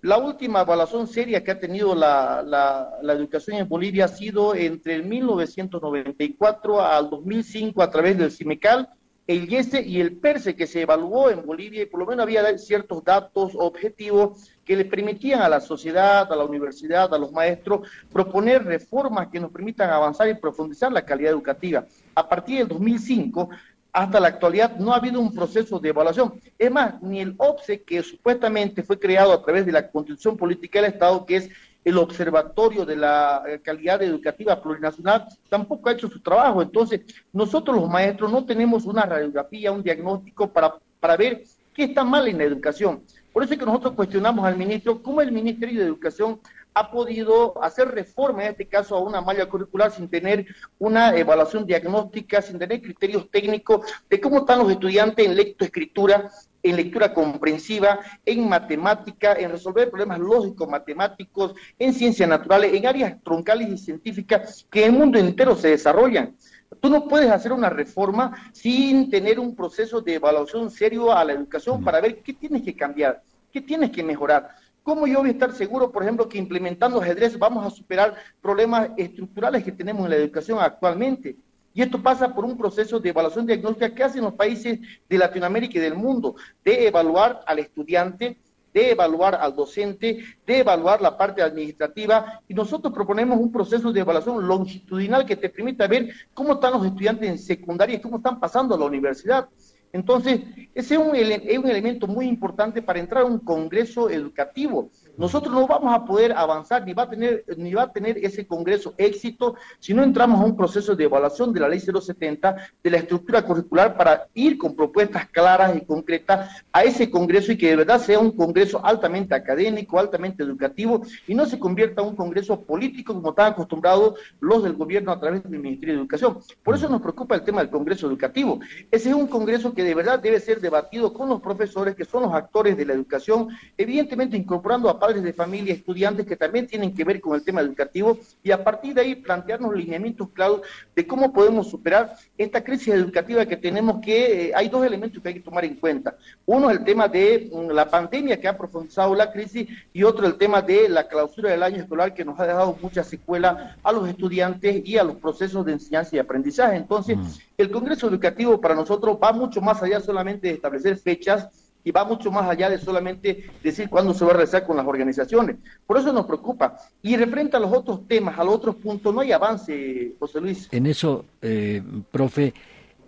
la 0.02 0.16
última 0.16 0.62
evaluación 0.62 1.06
seria 1.06 1.44
que 1.44 1.50
ha 1.50 1.60
tenido 1.60 1.94
la, 1.94 2.42
la, 2.42 3.12
educación 3.12 3.58
en 3.58 3.68
Bolivia 3.68 4.06
ha 4.06 4.08
sido 4.08 4.54
entre 4.54 4.94
el 4.94 5.04
1994 5.04 6.80
al 6.80 7.10
2005 7.10 7.82
a 7.82 7.90
través 7.90 8.16
del 8.16 8.30
CIMECAL, 8.30 8.88
el 9.26 9.52
IESE 9.52 9.82
y 9.82 10.00
el 10.00 10.16
PERSE 10.16 10.56
que 10.56 10.66
se 10.66 10.80
evaluó 10.80 11.30
en 11.30 11.44
Bolivia 11.44 11.82
y 11.82 11.86
por 11.86 12.00
lo 12.00 12.06
menos 12.06 12.24
había 12.24 12.56
ciertos 12.56 13.04
datos 13.04 13.52
objetivos 13.54 14.50
que 14.70 14.76
le 14.76 14.84
permitían 14.84 15.42
a 15.42 15.48
la 15.48 15.60
sociedad, 15.60 16.32
a 16.32 16.36
la 16.36 16.44
universidad, 16.44 17.12
a 17.12 17.18
los 17.18 17.32
maestros 17.32 17.90
proponer 18.12 18.64
reformas 18.64 19.26
que 19.26 19.40
nos 19.40 19.50
permitan 19.50 19.90
avanzar 19.90 20.28
y 20.28 20.34
profundizar 20.34 20.92
la 20.92 21.04
calidad 21.04 21.32
educativa. 21.32 21.84
A 22.14 22.28
partir 22.28 22.58
del 22.58 22.68
2005 22.68 23.48
hasta 23.92 24.20
la 24.20 24.28
actualidad 24.28 24.76
no 24.76 24.92
ha 24.92 24.98
habido 24.98 25.18
un 25.18 25.34
proceso 25.34 25.80
de 25.80 25.88
evaluación. 25.88 26.34
Es 26.56 26.70
más, 26.70 27.02
ni 27.02 27.20
el 27.20 27.34
OPSE, 27.36 27.82
que 27.82 28.00
supuestamente 28.04 28.84
fue 28.84 28.96
creado 28.96 29.32
a 29.32 29.42
través 29.42 29.66
de 29.66 29.72
la 29.72 29.90
Constitución 29.90 30.36
Política 30.36 30.80
del 30.80 30.92
Estado, 30.92 31.26
que 31.26 31.34
es 31.34 31.50
el 31.84 31.98
Observatorio 31.98 32.86
de 32.86 32.94
la 32.94 33.42
eh, 33.48 33.58
Calidad 33.60 34.00
Educativa 34.04 34.62
Plurinacional, 34.62 35.26
tampoco 35.48 35.88
ha 35.88 35.94
hecho 35.94 36.08
su 36.08 36.20
trabajo. 36.20 36.62
Entonces, 36.62 37.00
nosotros 37.32 37.76
los 37.76 37.90
maestros 37.90 38.30
no 38.30 38.46
tenemos 38.46 38.84
una 38.84 39.02
radiografía, 39.02 39.72
un 39.72 39.82
diagnóstico 39.82 40.52
para, 40.52 40.76
para 41.00 41.16
ver 41.16 41.42
qué 41.74 41.82
está 41.86 42.04
mal 42.04 42.28
en 42.28 42.38
la 42.38 42.44
educación. 42.44 43.02
Por 43.32 43.44
eso 43.44 43.52
es 43.52 43.58
que 43.58 43.66
nosotros 43.66 43.94
cuestionamos 43.94 44.44
al 44.44 44.56
ministro 44.56 45.02
cómo 45.02 45.20
el 45.20 45.32
Ministerio 45.32 45.80
de 45.80 45.86
Educación 45.86 46.40
ha 46.74 46.90
podido 46.90 47.62
hacer 47.62 47.88
reforma, 47.88 48.44
en 48.44 48.50
este 48.52 48.66
caso, 48.66 48.96
a 48.96 49.00
una 49.00 49.20
malla 49.20 49.48
curricular 49.48 49.90
sin 49.90 50.08
tener 50.08 50.46
una 50.78 51.16
evaluación 51.16 51.66
diagnóstica, 51.66 52.40
sin 52.42 52.58
tener 52.58 52.80
criterios 52.80 53.30
técnicos 53.30 53.86
de 54.08 54.20
cómo 54.20 54.38
están 54.38 54.60
los 54.60 54.70
estudiantes 54.70 55.26
en 55.26 55.36
lectoescritura, 55.36 56.30
en 56.62 56.76
lectura 56.76 57.12
comprensiva, 57.12 58.00
en 58.24 58.48
matemática, 58.48 59.34
en 59.34 59.50
resolver 59.50 59.90
problemas 59.90 60.18
lógicos, 60.18 60.68
matemáticos, 60.68 61.54
en 61.78 61.92
ciencias 61.92 62.28
naturales, 62.28 62.74
en 62.74 62.86
áreas 62.86 63.22
troncales 63.22 63.68
y 63.68 63.78
científicas 63.78 64.66
que 64.70 64.84
en 64.84 64.92
el 64.92 64.98
mundo 64.98 65.18
entero 65.18 65.56
se 65.56 65.68
desarrollan. 65.68 66.36
Tú 66.78 66.88
no 66.88 67.08
puedes 67.08 67.30
hacer 67.30 67.52
una 67.52 67.68
reforma 67.68 68.50
sin 68.52 69.10
tener 69.10 69.40
un 69.40 69.56
proceso 69.56 70.00
de 70.00 70.14
evaluación 70.14 70.70
serio 70.70 71.12
a 71.12 71.24
la 71.24 71.32
educación 71.32 71.82
para 71.82 72.00
ver 72.00 72.22
qué 72.22 72.32
tienes 72.32 72.62
que 72.62 72.76
cambiar, 72.76 73.22
qué 73.52 73.60
tienes 73.60 73.90
que 73.90 74.04
mejorar. 74.04 74.50
¿Cómo 74.82 75.06
yo 75.06 75.18
voy 75.18 75.30
a 75.30 75.32
estar 75.32 75.52
seguro, 75.52 75.90
por 75.90 76.02
ejemplo, 76.02 76.28
que 76.28 76.38
implementando 76.38 77.00
ajedrez 77.00 77.38
vamos 77.38 77.66
a 77.66 77.70
superar 77.70 78.14
problemas 78.40 78.90
estructurales 78.96 79.64
que 79.64 79.72
tenemos 79.72 80.04
en 80.04 80.10
la 80.10 80.16
educación 80.16 80.58
actualmente? 80.60 81.36
Y 81.74 81.82
esto 81.82 82.02
pasa 82.02 82.34
por 82.34 82.44
un 82.44 82.56
proceso 82.56 82.98
de 82.98 83.10
evaluación 83.10 83.46
diagnóstica 83.46 83.94
que 83.94 84.04
hacen 84.04 84.22
los 84.22 84.34
países 84.34 84.80
de 85.08 85.18
Latinoamérica 85.18 85.78
y 85.78 85.82
del 85.82 85.94
mundo, 85.94 86.36
de 86.64 86.86
evaluar 86.86 87.42
al 87.46 87.58
estudiante, 87.58 88.38
de 88.72 88.90
evaluar 88.90 89.34
al 89.34 89.54
docente, 89.54 90.24
de 90.46 90.58
evaluar 90.58 91.00
la 91.00 91.16
parte 91.16 91.42
administrativa. 91.42 92.42
Y 92.48 92.54
nosotros 92.54 92.92
proponemos 92.92 93.38
un 93.38 93.52
proceso 93.52 93.92
de 93.92 94.00
evaluación 94.00 94.46
longitudinal 94.46 95.26
que 95.26 95.36
te 95.36 95.48
permita 95.48 95.86
ver 95.86 96.10
cómo 96.34 96.54
están 96.54 96.72
los 96.72 96.86
estudiantes 96.86 97.28
en 97.28 97.38
secundaria 97.38 97.96
y 97.96 98.00
cómo 98.00 98.18
están 98.18 98.38
pasando 98.38 98.74
a 98.74 98.78
la 98.78 98.84
universidad. 98.84 99.48
Entonces, 99.92 100.40
ese 100.74 100.94
es 100.94 101.00
un, 101.00 101.14
es 101.16 101.58
un 101.58 101.68
elemento 101.68 102.06
muy 102.06 102.26
importante 102.26 102.80
para 102.80 103.00
entrar 103.00 103.24
a 103.24 103.26
un 103.26 103.40
congreso 103.40 104.08
educativo 104.08 104.90
nosotros 105.20 105.52
no 105.54 105.66
vamos 105.66 105.94
a 105.94 106.02
poder 106.02 106.32
avanzar 106.32 106.82
ni 106.86 106.94
va 106.94 107.02
a 107.02 107.10
tener 107.10 107.44
ni 107.58 107.74
va 107.74 107.82
a 107.82 107.92
tener 107.92 108.16
ese 108.24 108.46
congreso 108.46 108.94
éxito 108.96 109.54
si 109.78 109.92
no 109.92 110.02
entramos 110.02 110.40
a 110.40 110.44
un 110.44 110.56
proceso 110.56 110.96
de 110.96 111.04
evaluación 111.04 111.52
de 111.52 111.60
la 111.60 111.68
ley 111.68 111.78
070 111.78 112.56
de 112.82 112.90
la 112.90 112.96
estructura 112.96 113.42
curricular 113.42 113.98
para 113.98 114.28
ir 114.32 114.56
con 114.56 114.74
propuestas 114.74 115.28
claras 115.28 115.76
y 115.76 115.82
concretas 115.82 116.64
a 116.72 116.84
ese 116.84 117.10
congreso 117.10 117.52
y 117.52 117.58
que 117.58 117.68
de 117.68 117.76
verdad 117.76 118.00
sea 118.00 118.18
un 118.18 118.30
congreso 118.32 118.80
altamente 118.82 119.34
académico, 119.34 119.98
altamente 119.98 120.42
educativo 120.42 121.02
y 121.26 121.34
no 121.34 121.44
se 121.44 121.58
convierta 121.58 122.00
en 122.00 122.08
un 122.08 122.16
congreso 122.16 122.58
político 122.62 123.12
como 123.12 123.28
están 123.30 123.52
acostumbrados 123.52 124.18
los 124.40 124.62
del 124.62 124.72
gobierno 124.72 125.12
a 125.12 125.20
través 125.20 125.42
del 125.42 125.60
Ministerio 125.60 125.96
de 125.96 126.00
Educación. 126.00 126.38
Por 126.62 126.76
eso 126.76 126.88
nos 126.88 127.02
preocupa 127.02 127.34
el 127.34 127.42
tema 127.42 127.60
del 127.60 127.68
congreso 127.68 128.06
educativo. 128.06 128.58
Ese 128.90 129.10
es 129.10 129.14
un 129.14 129.26
congreso 129.26 129.74
que 129.74 129.84
de 129.84 129.94
verdad 129.94 130.18
debe 130.18 130.40
ser 130.40 130.62
debatido 130.62 131.12
con 131.12 131.28
los 131.28 131.42
profesores 131.42 131.94
que 131.94 132.06
son 132.06 132.22
los 132.22 132.32
actores 132.32 132.74
de 132.74 132.86
la 132.86 132.94
educación, 132.94 133.48
evidentemente 133.76 134.38
incorporando 134.38 134.88
a 134.88 134.98
de 135.14 135.32
familia, 135.32 135.74
estudiantes 135.74 136.26
que 136.26 136.36
también 136.36 136.66
tienen 136.66 136.94
que 136.94 137.04
ver 137.04 137.20
con 137.20 137.34
el 137.34 137.42
tema 137.42 137.60
educativo 137.60 138.18
y 138.42 138.50
a 138.50 138.62
partir 138.62 138.94
de 138.94 139.00
ahí 139.00 139.14
plantearnos 139.16 139.74
lineamientos 139.74 140.28
claros 140.30 140.62
de 140.94 141.06
cómo 141.06 141.32
podemos 141.32 141.68
superar 141.68 142.14
esta 142.38 142.62
crisis 142.62 142.94
educativa 142.94 143.44
que 143.46 143.56
tenemos 143.56 144.00
que 144.00 144.46
eh, 144.48 144.52
hay 144.54 144.68
dos 144.68 144.84
elementos 144.86 145.22
que 145.22 145.28
hay 145.28 145.34
que 145.34 145.40
tomar 145.40 145.64
en 145.64 145.74
cuenta. 145.74 146.16
Uno 146.46 146.70
el 146.70 146.84
tema 146.84 147.08
de 147.08 147.50
mm, 147.52 147.70
la 147.70 147.90
pandemia 147.90 148.40
que 148.40 148.48
ha 148.48 148.56
profundizado 148.56 149.14
la 149.14 149.32
crisis 149.32 149.68
y 149.92 150.02
otro 150.02 150.26
el 150.26 150.36
tema 150.36 150.62
de 150.62 150.88
la 150.88 151.08
clausura 151.08 151.50
del 151.50 151.62
año 151.62 151.82
escolar 151.82 152.14
que 152.14 152.24
nos 152.24 152.38
ha 152.38 152.46
dejado 152.46 152.78
mucha 152.80 153.02
secuela 153.02 153.76
a 153.82 153.92
los 153.92 154.08
estudiantes 154.08 154.82
y 154.84 154.96
a 154.96 155.04
los 155.04 155.16
procesos 155.16 155.64
de 155.66 155.72
enseñanza 155.72 156.16
y 156.16 156.18
aprendizaje. 156.18 156.76
Entonces, 156.76 157.16
mm. 157.16 157.26
el 157.58 157.70
Congreso 157.70 158.08
Educativo 158.08 158.60
para 158.60 158.74
nosotros 158.74 159.18
va 159.22 159.32
mucho 159.32 159.60
más 159.60 159.82
allá 159.82 160.00
solamente 160.00 160.48
de 160.48 160.54
establecer 160.54 160.96
fechas, 160.96 161.48
y 161.84 161.90
va 161.90 162.04
mucho 162.04 162.30
más 162.30 162.48
allá 162.48 162.68
de 162.68 162.78
solamente 162.78 163.44
decir 163.62 163.88
cuándo 163.88 164.12
se 164.12 164.24
va 164.24 164.32
a 164.32 164.34
realizar 164.34 164.66
con 164.66 164.76
las 164.76 164.86
organizaciones. 164.86 165.56
Por 165.86 165.98
eso 165.98 166.12
nos 166.12 166.26
preocupa. 166.26 166.76
Y 167.02 167.16
referente 167.16 167.56
a 167.56 167.60
los 167.60 167.72
otros 167.72 168.06
temas, 168.06 168.38
a 168.38 168.44
los 168.44 168.54
otros 168.54 168.76
puntos, 168.76 169.14
no 169.14 169.20
hay 169.20 169.32
avance, 169.32 170.14
José 170.18 170.40
Luis. 170.40 170.68
En 170.72 170.86
eso, 170.86 171.24
eh, 171.40 171.82
profe, 172.10 172.52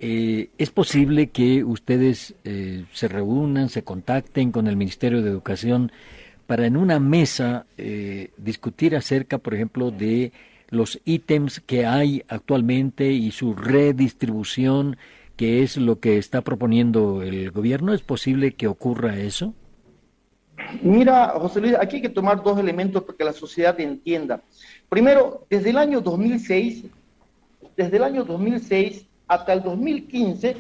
eh, 0.01 0.49
¿es 0.59 0.71
posible 0.71 1.29
que 1.29 1.63
ustedes 1.65 2.35
eh, 2.45 2.85
se 2.93 3.09
reúnan, 3.09 3.69
se 3.69 3.85
contacten 3.85 4.51
con 4.53 4.67
el 4.67 4.77
Ministerio 4.77 5.23
de 5.23 5.31
Educación 5.31 5.93
para 6.47 6.67
en 6.67 6.77
una 6.77 6.99
mesa 6.99 7.67
discutir 8.37 8.95
acerca, 8.95 9.39
por 9.39 9.55
ejemplo, 9.55 9.91
de 9.91 10.33
los 10.69 11.01
ítems 11.05 11.61
que 11.61 11.87
hay 11.87 12.25
actualmente 12.29 13.11
y 13.11 13.31
su 13.31 13.55
redistribución? 13.55 14.97
Que 15.43 15.65
es 15.65 15.77
lo 15.77 15.99
que 15.99 16.19
está 16.19 16.43
proponiendo 16.43 17.21
el 17.21 17.51
gobierno? 17.51 17.93
¿Es 17.93 18.03
posible 18.03 18.55
que 18.55 18.69
ocurra 18.69 19.19
eso? 19.19 19.55
Mira, 20.83 21.31
José 21.31 21.61
Luis, 21.61 21.75
aquí 21.81 21.97
hay 21.97 22.03
que 22.03 22.09
tomar 22.09 22.45
dos 22.45 22.61
elementos 22.61 23.03
para 23.03 23.19
que 23.19 23.25
la 23.25 23.33
sociedad 23.33 23.81
entienda. 23.81 24.41
Primero, 24.89 25.45
desde 25.51 25.71
el 25.71 25.79
año 25.79 26.01
2006, 26.01 26.85
desde 27.77 27.97
el 27.97 28.05
año 28.05 28.23
2006 28.23 29.05
hasta 29.27 29.53
el 29.55 29.65
2015, 29.65 30.59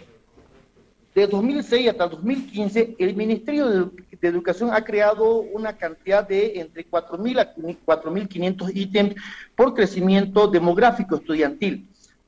de 1.15 1.27
2006 1.29 1.89
hasta 1.89 2.03
el 2.03 2.11
2015, 2.11 2.97
el 2.99 3.15
Ministerio 3.15 3.69
de, 3.69 3.89
de 4.21 4.29
Educación 4.29 4.71
ha 4.73 4.83
creado 4.83 5.43
una 5.43 5.77
cantidad 5.77 6.27
de 6.27 6.59
entre 6.59 6.91
4.000 6.91 7.39
a 7.39 7.55
4.500 7.55 8.73
ítems 8.75 9.15
por 9.55 9.75
crecimiento 9.75 10.49
demográfico 10.49 11.15
estudiantil. 11.15 11.87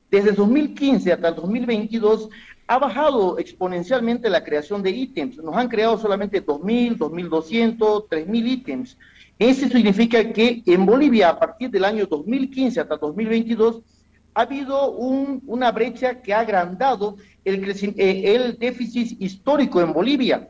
Desde 0.09 0.31
2015 0.31 1.11
hasta 1.11 1.29
el 1.29 1.35
2022 1.35 2.29
ha 2.67 2.79
bajado 2.79 3.37
exponencialmente 3.37 4.29
la 4.29 4.43
creación 4.43 4.81
de 4.81 4.91
ítems. 4.91 5.37
Nos 5.37 5.55
han 5.55 5.67
creado 5.67 5.97
solamente 5.97 6.43
2.000, 6.43 6.97
2.200, 6.97 8.07
3.000 8.09 8.47
ítems. 8.47 8.97
Eso 9.37 9.67
significa 9.67 10.31
que 10.31 10.63
en 10.65 10.85
Bolivia, 10.85 11.29
a 11.29 11.39
partir 11.39 11.69
del 11.69 11.85
año 11.85 12.05
2015 12.05 12.79
hasta 12.79 12.97
2022, 12.97 13.81
ha 14.33 14.41
habido 14.41 14.91
una 14.91 15.71
brecha 15.71 16.21
que 16.21 16.33
ha 16.33 16.39
agrandado 16.39 17.17
el, 17.43 17.69
eh, 17.97 18.35
el 18.35 18.57
déficit 18.57 19.21
histórico 19.21 19.81
en 19.81 19.93
Bolivia. 19.93 20.49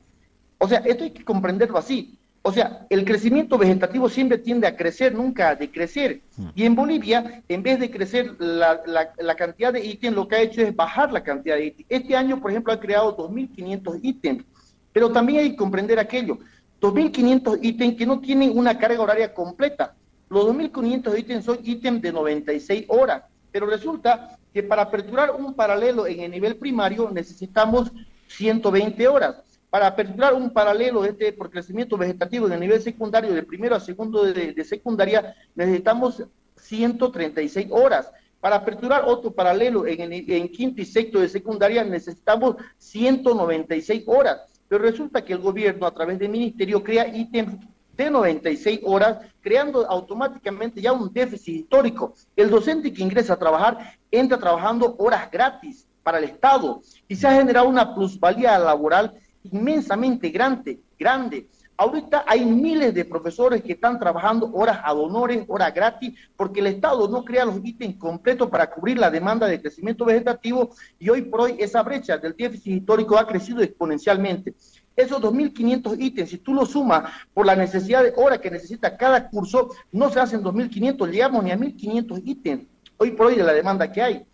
O 0.58 0.68
sea, 0.68 0.80
esto 0.80 1.04
hay 1.04 1.12
que 1.12 1.24
comprenderlo 1.24 1.78
así. 1.78 2.18
O 2.48 2.52
sea, 2.52 2.86
el 2.92 3.06
crecimiento 3.06 3.58
vegetativo 3.58 4.08
siempre 4.08 4.38
tiende 4.38 4.68
a 4.68 4.78
crecer, 4.78 5.16
nunca 5.16 5.50
a 5.50 5.56
decrecer. 5.56 6.22
Mm. 6.38 6.48
Y 6.54 6.66
en 6.66 6.76
Bolivia, 6.76 7.42
en 7.50 7.64
vez 7.64 7.80
de 7.80 7.90
crecer 7.90 8.36
la, 8.38 9.36
cantidad 9.36 9.74
de 9.74 9.84
ítems, 9.84 10.16
lo 10.16 10.28
que 10.28 10.36
ha 10.36 10.42
hecho 10.42 10.62
es 10.62 10.76
bajar 10.76 11.12
la 11.12 11.24
cantidad 11.24 11.56
de 11.56 11.66
ítems. 11.66 11.88
Este 11.90 12.16
año, 12.16 12.40
por 12.40 12.52
ejemplo, 12.52 12.72
ha 12.72 12.80
creado 12.80 13.18
2.500 13.18 14.00
ítems. 14.04 14.46
Pero 14.94 15.12
también 15.12 15.40
hay 15.40 15.50
que 15.50 15.56
comprender 15.56 15.98
aquello. 15.98 16.38
2.500 16.82 17.58
ítems 17.64 17.96
que 17.96 18.06
no 18.06 18.20
tienen 18.20 18.56
una 18.56 18.78
carga 18.78 19.02
horaria 19.02 19.34
completa. 19.34 19.96
Los 20.30 20.46
2.500 20.46 21.18
ítems 21.18 21.46
son 21.46 21.58
ítems 21.64 22.00
de 22.04 22.14
96 22.14 22.86
horas. 22.90 23.24
Pero 23.52 23.66
resulta 23.66 24.38
que 24.54 24.62
para 24.62 24.84
aperturar 24.84 25.32
un 25.32 25.56
paralelo 25.56 26.06
en 26.06 26.20
el 26.20 26.30
nivel 26.30 26.58
primario 26.58 27.10
necesitamos 27.10 27.92
120 28.28 29.08
horas 29.08 29.38
para 29.76 29.88
aperturar 29.88 30.34
un 30.34 30.52
paralelo 30.52 31.04
este 31.04 31.34
por 31.34 31.50
crecimiento 31.50 31.98
vegetativo 31.98 32.48
en 32.48 32.54
el 32.54 32.62
nivel 32.62 32.82
secundario, 32.82 33.34
de 33.34 33.44
primero 33.44 33.76
a 33.76 33.82
segundo 33.82 34.24
de, 34.24 34.64
secundaria, 34.64 35.36
necesitamos 35.54 36.24
136 36.56 37.68
horas. 37.72 38.10
Para 38.40 38.56
aperturar 38.56 39.04
otro 39.06 39.32
paralelo 39.32 39.86
en, 39.86 40.14
en 40.14 40.48
quinto 40.48 40.82
y 40.82 40.86
sexto 40.86 41.20
de 41.20 41.28
secundaria 41.28 41.84
necesitamos 41.84 42.56
196 42.78 44.04
horas. 44.06 44.44
Pero 44.70 44.82
resulta 44.82 45.26
que 45.26 45.34
el 45.34 45.40
gobierno 45.40 45.86
a 45.86 45.94
través 45.94 46.20
del 46.20 46.30
ministerio 46.30 46.82
crea 46.82 47.14
ítems 47.14 47.58
de 47.98 48.10
96 48.10 48.80
horas, 48.86 49.18
creando 49.42 49.86
automáticamente 49.92 50.80
ya 50.82 50.94
un 50.94 51.12
déficit 51.12 51.54
histórico. 51.54 52.14
El 52.38 52.50
docente 52.50 52.94
que 52.94 53.04
ingresa 53.04 53.34
a 53.34 53.40
trabajar 53.40 53.98
entra 54.10 54.38
trabajando 54.38 54.96
horas 55.00 55.30
gratis 55.30 55.86
para 56.02 56.20
el 56.20 56.24
Estado 56.24 56.82
y 57.10 57.16
se 57.18 57.28
ha 57.28 57.34
generado 57.34 57.68
una 57.68 57.94
plusvalía 57.94 58.58
laboral 58.58 59.20
inmensamente 59.52 60.30
grande, 60.30 60.80
grande. 60.98 61.48
Ahorita 61.78 62.24
hay 62.26 62.46
miles 62.46 62.94
de 62.94 63.04
profesores 63.04 63.62
que 63.62 63.74
están 63.74 64.00
trabajando 64.00 64.50
horas 64.54 64.80
ad 64.82 64.98
honores, 64.98 65.44
horas 65.50 65.74
gratis, 65.74 66.14
porque 66.38 66.62
el 66.62 66.68
Estado 66.68 67.08
no 67.10 67.26
crea 67.26 67.44
los 67.44 67.60
ítems 67.62 67.98
completos 67.98 68.50
para 68.50 68.70
cubrir 68.70 68.98
la 68.98 69.12
demanda 69.12 69.46
de 69.46 69.62
crecimiento 69.62 70.06
vegetativo 70.06 70.70
y 70.98 71.10
hoy 71.10 71.24
por 71.24 71.42
hoy 71.42 71.56
esa 71.60 71.84
brecha 71.84 72.18
del 72.18 72.34
déficit 72.36 72.78
histórico 72.78 73.18
ha 73.18 73.28
crecido 73.28 73.62
exponencialmente. 73.62 74.54
Esos 74.96 75.22
2.500 75.22 75.98
ítems, 76.00 76.30
si 76.30 76.38
tú 76.38 76.54
lo 76.54 76.66
sumas 76.66 77.12
por 77.34 77.46
la 77.46 77.58
necesidad 77.58 78.04
de 78.04 78.14
horas 78.16 78.40
que 78.40 78.50
necesita 78.50 78.96
cada 78.96 79.30
curso, 79.30 79.72
no 79.92 80.10
se 80.10 80.22
hacen 80.22 80.42
2.500, 80.42 81.10
llegamos 81.10 81.44
ni 81.44 81.52
a 81.52 81.58
1.500 81.58 82.22
ítems 82.24 82.68
hoy 82.98 83.12
por 83.12 83.28
hoy 83.28 83.36
de 83.36 83.44
la 83.44 83.52
demanda 83.52 83.92
que 83.92 84.02
hay. 84.02 84.26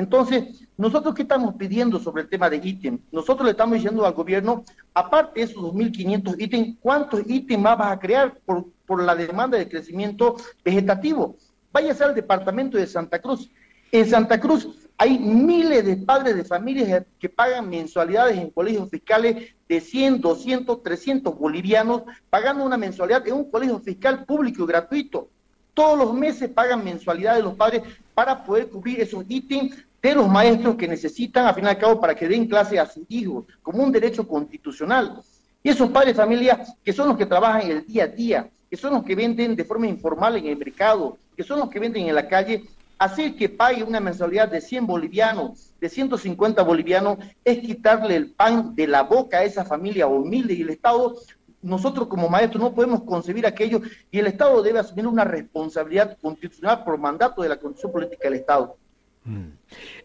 Entonces, 0.00 0.66
nosotros 0.78 1.14
qué 1.14 1.22
estamos 1.22 1.56
pidiendo 1.56 1.98
sobre 1.98 2.22
el 2.22 2.28
tema 2.30 2.48
de 2.48 2.56
ítem? 2.56 3.00
Nosotros 3.12 3.44
le 3.44 3.50
estamos 3.50 3.74
diciendo 3.74 4.06
al 4.06 4.14
gobierno, 4.14 4.64
aparte 4.94 5.40
de 5.40 5.44
esos 5.44 5.62
2.500 5.62 6.36
ítems, 6.38 6.78
¿cuántos 6.80 7.20
ítems 7.26 7.62
más 7.62 7.76
vas 7.76 7.92
a 7.92 7.98
crear 7.98 8.38
por, 8.46 8.64
por 8.86 9.02
la 9.02 9.14
demanda 9.14 9.58
de 9.58 9.68
crecimiento 9.68 10.36
vegetativo? 10.64 11.36
Váyase 11.70 12.02
al 12.02 12.14
departamento 12.14 12.78
de 12.78 12.86
Santa 12.86 13.20
Cruz. 13.20 13.50
En 13.92 14.08
Santa 14.08 14.40
Cruz 14.40 14.70
hay 14.96 15.18
miles 15.18 15.84
de 15.84 15.98
padres 15.98 16.34
de 16.34 16.44
familias 16.44 17.04
que 17.18 17.28
pagan 17.28 17.68
mensualidades 17.68 18.38
en 18.38 18.48
colegios 18.48 18.88
fiscales 18.88 19.54
de 19.68 19.80
100, 19.82 20.22
200, 20.22 20.82
300 20.82 21.38
bolivianos, 21.38 22.04
pagando 22.30 22.64
una 22.64 22.78
mensualidad 22.78 23.28
en 23.28 23.34
un 23.34 23.50
colegio 23.50 23.78
fiscal 23.80 24.24
público 24.24 24.64
y 24.64 24.66
gratuito. 24.66 25.28
Todos 25.74 25.98
los 25.98 26.14
meses 26.14 26.48
pagan 26.48 26.82
mensualidades 26.82 27.44
los 27.44 27.54
padres 27.54 27.82
para 28.14 28.44
poder 28.44 28.68
cubrir 28.70 29.00
esos 29.00 29.24
ítems 29.28 29.76
de 30.02 30.14
los 30.14 30.28
maestros 30.28 30.76
que 30.76 30.88
necesitan, 30.88 31.46
al 31.46 31.54
fin 31.54 31.64
y 31.64 31.68
al 31.68 31.78
cabo, 31.78 32.00
para 32.00 32.14
que 32.14 32.28
den 32.28 32.46
clase 32.46 32.78
a 32.78 32.86
sus 32.86 33.04
hijos, 33.08 33.44
como 33.62 33.82
un 33.82 33.92
derecho 33.92 34.26
constitucional. 34.26 35.20
Y 35.62 35.68
esos 35.68 35.90
padres 35.90 36.16
de 36.16 36.22
familia 36.22 36.64
que 36.82 36.92
son 36.92 37.08
los 37.08 37.18
que 37.18 37.26
trabajan 37.26 37.70
el 37.70 37.86
día 37.86 38.04
a 38.04 38.08
día, 38.08 38.50
que 38.70 38.76
son 38.76 38.94
los 38.94 39.04
que 39.04 39.14
venden 39.14 39.56
de 39.56 39.64
forma 39.64 39.86
informal 39.86 40.36
en 40.36 40.46
el 40.46 40.56
mercado, 40.56 41.18
que 41.36 41.42
son 41.42 41.58
los 41.58 41.68
que 41.68 41.80
venden 41.80 42.08
en 42.08 42.14
la 42.14 42.28
calle, 42.28 42.64
hacer 42.98 43.34
que 43.34 43.48
pague 43.48 43.82
una 43.82 44.00
mensualidad 44.00 44.48
de 44.48 44.60
100 44.60 44.86
bolivianos, 44.86 45.72
de 45.80 45.88
150 45.88 46.62
bolivianos, 46.62 47.18
es 47.44 47.58
quitarle 47.58 48.16
el 48.16 48.30
pan 48.30 48.74
de 48.74 48.86
la 48.86 49.02
boca 49.02 49.38
a 49.38 49.44
esa 49.44 49.64
familia 49.64 50.06
humilde 50.06 50.54
y 50.54 50.62
el 50.62 50.70
Estado 50.70 51.16
nosotros 51.62 52.08
como 52.08 52.28
maestros 52.28 52.62
no 52.62 52.74
podemos 52.74 53.02
concebir 53.02 53.46
aquello 53.46 53.82
y 54.10 54.18
el 54.18 54.26
Estado 54.26 54.62
debe 54.62 54.78
asumir 54.78 55.06
una 55.06 55.24
responsabilidad 55.24 56.16
constitucional 56.20 56.84
por 56.84 56.96
mandato 56.98 57.42
de 57.42 57.50
la 57.50 57.58
Constitución 57.58 57.92
Política 57.92 58.28
del 58.28 58.38
Estado. 58.38 58.76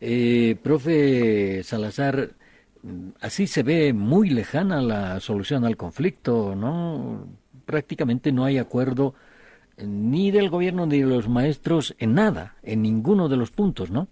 Eh, 0.02 0.58
profe 0.62 1.64
Salazar, 1.64 2.32
así 3.22 3.48
se 3.48 3.64
ve 3.64 3.94
muy 3.94 4.30
lejana 4.30 4.82
la 4.82 5.20
solución 5.20 5.66
al 5.66 5.78
conflicto, 5.78 6.56
¿no? 6.56 7.28
Prácticamente 7.66 8.32
no 8.32 8.46
hay 8.46 8.58
acuerdo 8.58 9.16
eh, 9.78 9.86
ni 9.86 10.32
del 10.32 10.50
gobierno 10.50 10.86
ni 10.86 11.00
de 11.00 11.08
los 11.08 11.28
maestros 11.28 11.96
en 11.98 12.14
nada, 12.14 12.56
en 12.62 12.82
ninguno 12.82 13.30
de 13.30 13.38
los 13.38 13.52
puntos, 13.52 13.90
¿no? 13.90 14.08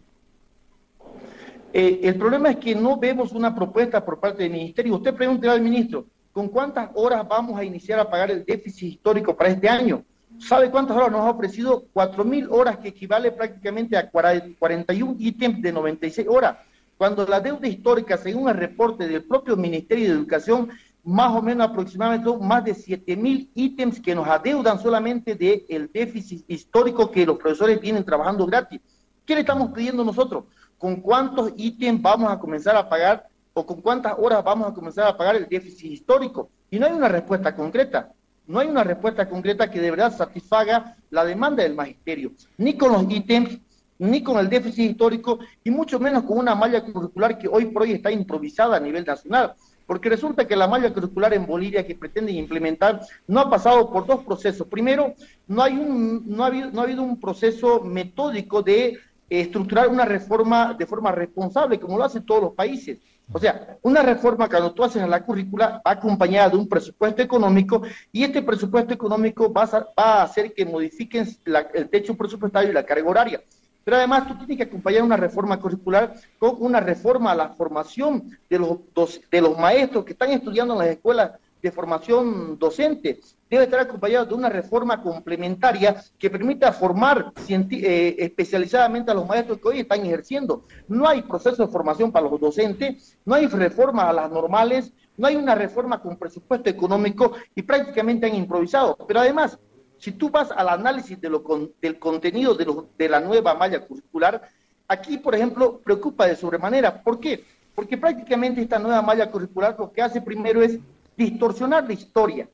Eh, 1.73 2.01
el 2.03 2.15
problema 2.15 2.51
es 2.51 2.57
que 2.57 2.75
no 2.75 2.97
vemos 2.97 3.31
una 3.31 3.53
propuesta 3.53 4.05
por 4.05 4.19
parte 4.19 4.43
del 4.43 4.51
ministerio. 4.51 4.95
Usted 4.95 5.15
pregunte 5.15 5.49
al 5.49 5.61
ministro, 5.61 6.05
¿con 6.31 6.49
cuántas 6.49 6.91
horas 6.93 7.27
vamos 7.27 7.59
a 7.59 7.63
iniciar 7.63 7.99
a 7.99 8.09
pagar 8.09 8.29
el 8.29 8.45
déficit 8.45 8.93
histórico 8.93 9.35
para 9.35 9.49
este 9.49 9.67
año? 9.67 10.03
¿Sabe 10.39 10.71
cuántas 10.71 10.97
horas 10.97 11.11
nos 11.11 11.21
ha 11.21 11.29
ofrecido? 11.29 11.85
4.000 11.93 12.47
horas, 12.51 12.77
que 12.77 12.89
equivale 12.89 13.31
prácticamente 13.31 13.97
a 13.97 14.09
41 14.09 15.15
ítems 15.19 15.61
de 15.61 15.71
96 15.71 16.27
horas. 16.29 16.57
Cuando 16.97 17.25
la 17.25 17.39
deuda 17.39 17.67
histórica, 17.67 18.17
según 18.17 18.49
el 18.49 18.55
reporte 18.55 19.07
del 19.07 19.23
propio 19.23 19.55
Ministerio 19.55 20.05
de 20.09 20.13
Educación, 20.13 20.69
más 21.03 21.35
o 21.35 21.41
menos 21.41 21.67
aproximadamente 21.67 22.29
más 22.39 22.63
de 22.63 22.73
7.000 22.73 23.49
ítems 23.53 23.99
que 23.99 24.15
nos 24.15 24.27
adeudan 24.27 24.79
solamente 24.79 25.35
del 25.35 25.89
déficit 25.93 26.45
histórico 26.47 27.11
que 27.11 27.25
los 27.25 27.37
profesores 27.37 27.79
vienen 27.81 28.05
trabajando 28.05 28.45
gratis. 28.45 28.79
¿Qué 29.25 29.35
le 29.35 29.41
estamos 29.41 29.71
pidiendo 29.71 30.03
nosotros? 30.03 30.45
¿Con 30.77 30.97
cuántos 30.97 31.51
ítems 31.55 32.01
vamos 32.01 32.31
a 32.31 32.39
comenzar 32.39 32.75
a 32.75 32.87
pagar 32.87 33.27
o 33.53 33.65
con 33.65 33.81
cuántas 33.81 34.15
horas 34.17 34.43
vamos 34.43 34.69
a 34.69 34.73
comenzar 34.73 35.07
a 35.07 35.17
pagar 35.17 35.35
el 35.35 35.47
déficit 35.47 35.91
histórico? 35.91 36.49
Y 36.69 36.79
no 36.79 36.85
hay 36.85 36.93
una 36.93 37.09
respuesta 37.09 37.55
concreta. 37.55 38.11
No 38.45 38.59
hay 38.59 38.67
una 38.67 38.83
respuesta 38.83 39.29
concreta 39.29 39.71
que 39.71 39.79
de 39.79 39.91
verdad 39.91 40.15
satisfaga 40.15 40.97
la 41.09 41.23
demanda 41.23 41.63
del 41.63 41.75
magisterio, 41.75 42.31
ni 42.57 42.77
con 42.77 42.91
los 42.91 43.09
ítems, 43.09 43.59
ni 43.99 44.21
con 44.21 44.37
el 44.37 44.49
déficit 44.49 44.91
histórico, 44.91 45.39
y 45.63 45.71
mucho 45.71 45.99
menos 45.99 46.23
con 46.23 46.37
una 46.37 46.53
malla 46.53 46.83
curricular 46.83 47.37
que 47.37 47.47
hoy 47.47 47.65
por 47.65 47.83
hoy 47.83 47.93
está 47.93 48.11
improvisada 48.11 48.77
a 48.77 48.79
nivel 48.81 49.05
nacional. 49.05 49.53
Porque 49.85 50.09
resulta 50.09 50.47
que 50.47 50.55
la 50.55 50.67
malla 50.67 50.93
curricular 50.93 51.33
en 51.33 51.45
Bolivia 51.45 51.85
que 51.85 51.95
pretenden 51.95 52.35
implementar 52.35 53.01
no 53.27 53.39
ha 53.39 53.49
pasado 53.49 53.91
por 53.91 54.05
dos 54.05 54.23
procesos. 54.23 54.67
Primero, 54.67 55.13
no, 55.47 55.61
hay 55.61 55.77
un, 55.77 56.23
no, 56.25 56.43
ha, 56.43 56.47
habido, 56.47 56.71
no 56.71 56.81
ha 56.81 56.83
habido 56.83 57.03
un 57.03 57.19
proceso 57.19 57.81
metódico 57.81 58.61
de 58.61 58.97
estructurar 59.29 59.87
una 59.87 60.05
reforma 60.05 60.73
de 60.73 60.85
forma 60.85 61.11
responsable, 61.11 61.79
como 61.79 61.97
lo 61.97 62.03
hacen 62.03 62.25
todos 62.25 62.41
los 62.41 62.53
países. 62.53 62.99
O 63.31 63.39
sea, 63.39 63.77
una 63.81 64.01
reforma 64.01 64.49
cuando 64.49 64.73
tú 64.73 64.83
haces 64.83 65.01
en 65.01 65.09
la 65.09 65.23
currícula 65.23 65.81
va 65.85 65.91
acompañada 65.91 66.49
de 66.49 66.57
un 66.57 66.67
presupuesto 66.67 67.21
económico 67.21 67.81
y 68.11 68.23
este 68.23 68.41
presupuesto 68.41 68.93
económico 68.93 69.51
va 69.51 69.69
a, 69.95 70.23
hacer 70.23 70.53
que 70.53 70.65
modifiquen 70.65 71.27
el 71.73 71.89
techo 71.89 72.15
presupuestario 72.15 72.69
y 72.69 72.73
la 72.73 72.85
carga 72.85 73.09
horaria. 73.09 73.41
Pero 73.83 73.97
además 73.97 74.27
tú 74.27 74.37
tienes 74.37 74.57
que 74.57 74.63
acompañar 74.63 75.03
una 75.03 75.17
reforma 75.17 75.59
curricular 75.59 76.13
con 76.39 76.55
una 76.59 76.79
reforma 76.79 77.31
a 77.31 77.35
la 77.35 77.49
formación 77.49 78.37
de 78.49 78.59
los, 78.59 79.21
de 79.29 79.41
los 79.41 79.57
maestros 79.57 80.05
que 80.05 80.13
están 80.13 80.31
estudiando 80.31 80.73
en 80.73 80.79
las 80.79 80.87
escuelas 80.89 81.31
de 81.61 81.71
formación 81.71 82.57
docente 82.59 83.19
debe 83.53 83.65
estar 83.65 83.79
acompañado 83.79 84.25
de 84.25 84.33
una 84.33 84.49
reforma 84.49 85.01
complementaria 85.01 86.01
que 86.17 86.29
permita 86.29 86.71
formar 86.71 87.31
eh, 87.47 88.15
especializadamente 88.17 89.11
a 89.11 89.13
los 89.13 89.27
maestros 89.27 89.59
que 89.59 89.67
hoy 89.67 89.79
están 89.81 90.05
ejerciendo. 90.05 90.65
No 90.87 91.07
hay 91.07 91.21
proceso 91.21 91.65
de 91.65 91.71
formación 91.71 92.11
para 92.11 92.27
los 92.27 92.39
docentes, 92.39 93.17
no 93.25 93.35
hay 93.35 93.47
reforma 93.47 94.09
a 94.09 94.13
las 94.13 94.31
normales, 94.31 94.91
no 95.17 95.27
hay 95.27 95.35
una 95.35 95.53
reforma 95.53 96.01
con 96.01 96.17
presupuesto 96.17 96.69
económico 96.69 97.33
y 97.53 97.61
prácticamente 97.61 98.25
han 98.25 98.35
improvisado. 98.35 98.97
Pero 99.07 99.19
además, 99.19 99.59
si 99.99 100.11
tú 100.11 100.29
vas 100.29 100.49
al 100.51 100.69
análisis 100.69 101.19
del 101.21 101.99
contenido 101.99 102.55
de, 102.55 102.65
de 102.97 103.09
la 103.09 103.19
nueva 103.19 103.53
malla 103.53 103.85
curricular, 103.85 104.41
aquí, 104.87 105.17
por 105.17 105.35
ejemplo, 105.35 105.79
preocupa 105.79 106.25
de 106.25 106.35
sobremanera. 106.35 107.03
¿Por 107.03 107.19
qué? 107.19 107.45
Porque 107.75 107.97
prácticamente 107.97 108.61
esta 108.61 108.79
nueva 108.79 109.01
malla 109.01 109.29
curricular 109.29 109.75
lo 109.77 109.91
que 109.91 110.01
hace 110.01 110.21
primero 110.21 110.61
es 110.61 110.79
distorsionar 111.15 111.85
la 111.85 111.93
historia, 111.93 112.49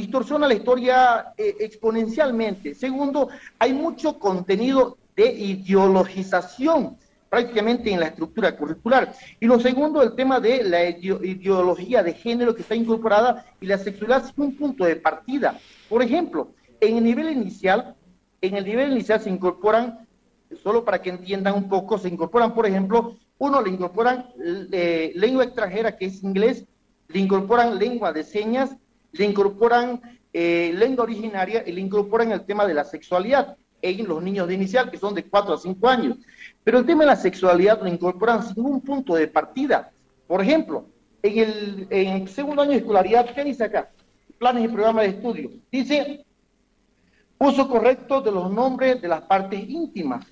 distorsiona 0.00 0.48
la 0.48 0.54
historia 0.54 1.32
eh, 1.36 1.56
exponencialmente. 1.60 2.74
Segundo, 2.74 3.28
hay 3.58 3.72
mucho 3.72 4.18
contenido 4.18 4.96
de 5.16 5.26
ideologización 5.32 6.96
prácticamente 7.28 7.92
en 7.92 8.00
la 8.00 8.06
estructura 8.06 8.56
curricular. 8.56 9.12
Y 9.38 9.46
lo 9.46 9.60
segundo, 9.60 10.02
el 10.02 10.14
tema 10.14 10.40
de 10.40 10.64
la 10.64 10.88
ideología 10.88 12.02
de 12.02 12.14
género 12.14 12.54
que 12.54 12.62
está 12.62 12.74
incorporada 12.74 13.46
y 13.60 13.66
la 13.66 13.78
sexualidad 13.78 14.24
es 14.24 14.32
un 14.36 14.56
punto 14.56 14.84
de 14.84 14.96
partida. 14.96 15.58
Por 15.88 16.02
ejemplo, 16.02 16.48
en 16.80 16.96
el 16.96 17.04
nivel 17.04 17.30
inicial, 17.30 17.94
en 18.40 18.56
el 18.56 18.64
nivel 18.64 18.90
inicial 18.92 19.20
se 19.20 19.30
incorporan, 19.30 20.08
solo 20.62 20.84
para 20.84 21.00
que 21.00 21.10
entiendan 21.10 21.54
un 21.54 21.68
poco, 21.68 21.98
se 21.98 22.08
incorporan, 22.08 22.52
por 22.52 22.66
ejemplo, 22.66 23.16
uno 23.38 23.62
le 23.62 23.70
incorporan 23.70 24.26
eh, 24.72 25.12
lengua 25.14 25.44
extranjera 25.44 25.96
que 25.96 26.06
es 26.06 26.22
inglés, 26.24 26.66
le 27.08 27.20
incorporan 27.20 27.78
lengua 27.78 28.12
de 28.12 28.24
señas, 28.24 28.76
le 29.12 29.24
incorporan 29.24 30.00
eh, 30.32 30.72
lengua 30.74 31.04
originaria 31.04 31.64
y 31.66 31.72
le 31.72 31.80
incorporan 31.80 32.32
el 32.32 32.44
tema 32.44 32.66
de 32.66 32.74
la 32.74 32.84
sexualidad 32.84 33.56
en 33.82 34.06
los 34.06 34.22
niños 34.22 34.46
de 34.46 34.54
inicial, 34.54 34.90
que 34.90 34.98
son 34.98 35.14
de 35.14 35.24
4 35.24 35.54
a 35.54 35.58
5 35.58 35.88
años. 35.88 36.18
Pero 36.62 36.78
el 36.78 36.86
tema 36.86 37.04
de 37.04 37.08
la 37.08 37.16
sexualidad 37.16 37.80
lo 37.80 37.88
incorporan 37.88 38.42
sin 38.42 38.62
ningún 38.62 38.80
punto 38.80 39.14
de 39.14 39.26
partida. 39.26 39.90
Por 40.26 40.42
ejemplo, 40.42 40.86
en 41.22 41.38
el, 41.38 41.86
en 41.90 42.22
el 42.22 42.28
segundo 42.28 42.62
año 42.62 42.72
de 42.72 42.78
escolaridad, 42.78 43.34
¿qué 43.34 43.44
dice 43.44 43.64
acá? 43.64 43.90
Planes 44.38 44.64
y 44.64 44.68
programas 44.68 45.04
de 45.04 45.10
estudio. 45.10 45.50
Dice 45.70 46.24
uso 47.38 47.68
correcto 47.68 48.20
de 48.20 48.30
los 48.30 48.50
nombres 48.50 49.00
de 49.00 49.08
las 49.08 49.22
partes 49.22 49.66
íntimas. 49.66 50.26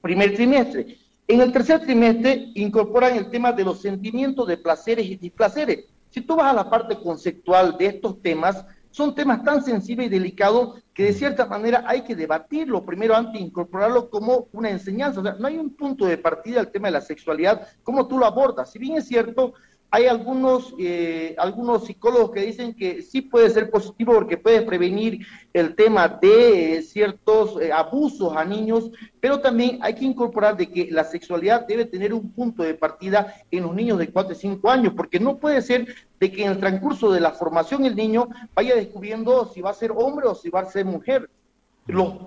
Primer 0.00 0.34
trimestre. 0.34 0.98
En 1.28 1.40
el 1.40 1.52
tercer 1.52 1.80
trimestre 1.80 2.50
incorporan 2.54 3.16
el 3.16 3.30
tema 3.30 3.52
de 3.52 3.64
los 3.64 3.80
sentimientos 3.80 4.48
de 4.48 4.56
placeres 4.56 5.06
y 5.06 5.16
displaceres. 5.16 5.84
Si 6.12 6.20
tú 6.20 6.36
vas 6.36 6.52
a 6.52 6.54
la 6.54 6.68
parte 6.68 6.96
conceptual 6.96 7.78
de 7.78 7.86
estos 7.86 8.20
temas, 8.20 8.66
son 8.90 9.14
temas 9.14 9.42
tan 9.42 9.64
sensibles 9.64 10.08
y 10.08 10.10
delicados 10.10 10.82
que 10.92 11.04
de 11.04 11.14
cierta 11.14 11.46
manera 11.46 11.84
hay 11.86 12.02
que 12.02 12.14
debatirlo 12.14 12.84
primero 12.84 13.16
antes 13.16 13.32
de 13.32 13.46
incorporarlo 13.46 14.10
como 14.10 14.48
una 14.52 14.68
enseñanza. 14.68 15.20
O 15.20 15.22
sea, 15.22 15.36
no 15.38 15.48
hay 15.48 15.56
un 15.56 15.74
punto 15.74 16.04
de 16.04 16.18
partida 16.18 16.60
al 16.60 16.70
tema 16.70 16.88
de 16.88 16.92
la 16.92 17.00
sexualidad, 17.00 17.66
como 17.82 18.06
tú 18.06 18.18
lo 18.18 18.26
abordas. 18.26 18.70
Si 18.70 18.78
bien 18.78 18.98
es 18.98 19.08
cierto, 19.08 19.54
hay 19.94 20.06
algunos, 20.06 20.74
eh, 20.78 21.34
algunos 21.36 21.84
psicólogos 21.84 22.30
que 22.30 22.40
dicen 22.40 22.72
que 22.72 23.02
sí 23.02 23.20
puede 23.20 23.50
ser 23.50 23.70
positivo 23.70 24.14
porque 24.14 24.38
puede 24.38 24.62
prevenir 24.62 25.26
el 25.52 25.74
tema 25.74 26.08
de 26.08 26.78
eh, 26.78 26.82
ciertos 26.82 27.60
eh, 27.60 27.70
abusos 27.70 28.34
a 28.34 28.42
niños, 28.42 28.90
pero 29.20 29.40
también 29.40 29.80
hay 29.82 29.94
que 29.94 30.06
incorporar 30.06 30.56
de 30.56 30.70
que 30.70 30.88
la 30.90 31.04
sexualidad 31.04 31.66
debe 31.66 31.84
tener 31.84 32.14
un 32.14 32.32
punto 32.32 32.62
de 32.62 32.72
partida 32.72 33.34
en 33.50 33.64
los 33.64 33.74
niños 33.74 33.98
de 33.98 34.10
4 34.10 34.32
y 34.32 34.36
5 34.36 34.70
años, 34.70 34.94
porque 34.96 35.20
no 35.20 35.36
puede 35.36 35.60
ser 35.60 35.94
de 36.18 36.32
que 36.32 36.42
en 36.42 36.52
el 36.52 36.58
transcurso 36.58 37.12
de 37.12 37.20
la 37.20 37.32
formación 37.32 37.84
el 37.84 37.94
niño 37.94 38.30
vaya 38.54 38.74
descubriendo 38.74 39.44
si 39.52 39.60
va 39.60 39.70
a 39.70 39.74
ser 39.74 39.92
hombre 39.94 40.26
o 40.26 40.34
si 40.34 40.48
va 40.48 40.60
a 40.60 40.64
ser 40.64 40.86
mujer. 40.86 41.28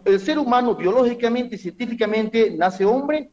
el 0.06 0.20
ser 0.20 0.38
humano 0.38 0.76
biológicamente 0.76 1.56
y 1.56 1.58
científicamente 1.58 2.54
nace 2.56 2.86
hombre 2.86 3.32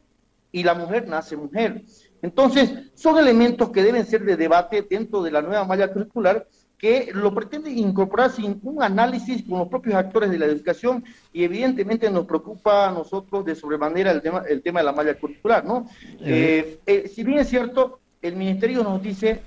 y 0.50 0.62
la 0.62 0.72
mujer 0.72 1.06
nace 1.06 1.36
mujer. 1.36 1.82
Entonces, 2.22 2.72
son 2.94 3.18
elementos 3.18 3.70
que 3.70 3.82
deben 3.82 4.06
ser 4.06 4.24
de 4.24 4.36
debate 4.36 4.86
dentro 4.88 5.22
de 5.22 5.32
la 5.32 5.42
nueva 5.42 5.64
malla 5.64 5.92
curricular 5.92 6.46
que 6.82 7.10
lo 7.14 7.32
pretende 7.32 7.70
incorporar 7.70 8.32
sin 8.32 8.58
un 8.64 8.82
análisis 8.82 9.44
con 9.48 9.60
los 9.60 9.68
propios 9.68 9.94
actores 9.94 10.30
de 10.30 10.38
la 10.38 10.46
educación 10.46 11.04
y 11.32 11.44
evidentemente 11.44 12.10
nos 12.10 12.26
preocupa 12.26 12.88
a 12.88 12.90
nosotros 12.90 13.44
de 13.44 13.54
sobremanera 13.54 14.10
el 14.10 14.20
tema, 14.20 14.42
el 14.48 14.62
tema 14.62 14.80
de 14.80 14.86
la 14.86 14.92
malla 14.92 15.16
curricular, 15.16 15.64
¿no? 15.64 15.86
Eh, 16.20 16.80
eh, 16.84 17.06
si 17.06 17.22
bien 17.22 17.38
es 17.38 17.48
cierto, 17.48 18.00
el 18.20 18.34
ministerio 18.34 18.82
nos 18.82 19.00
dice 19.00 19.42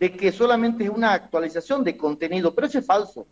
de 0.00 0.10
que 0.10 0.32
solamente 0.32 0.82
es 0.82 0.90
una 0.90 1.12
actualización 1.12 1.84
de 1.84 1.96
contenido, 1.96 2.52
pero 2.52 2.66
eso 2.66 2.80
es 2.80 2.86
falso, 2.86 3.28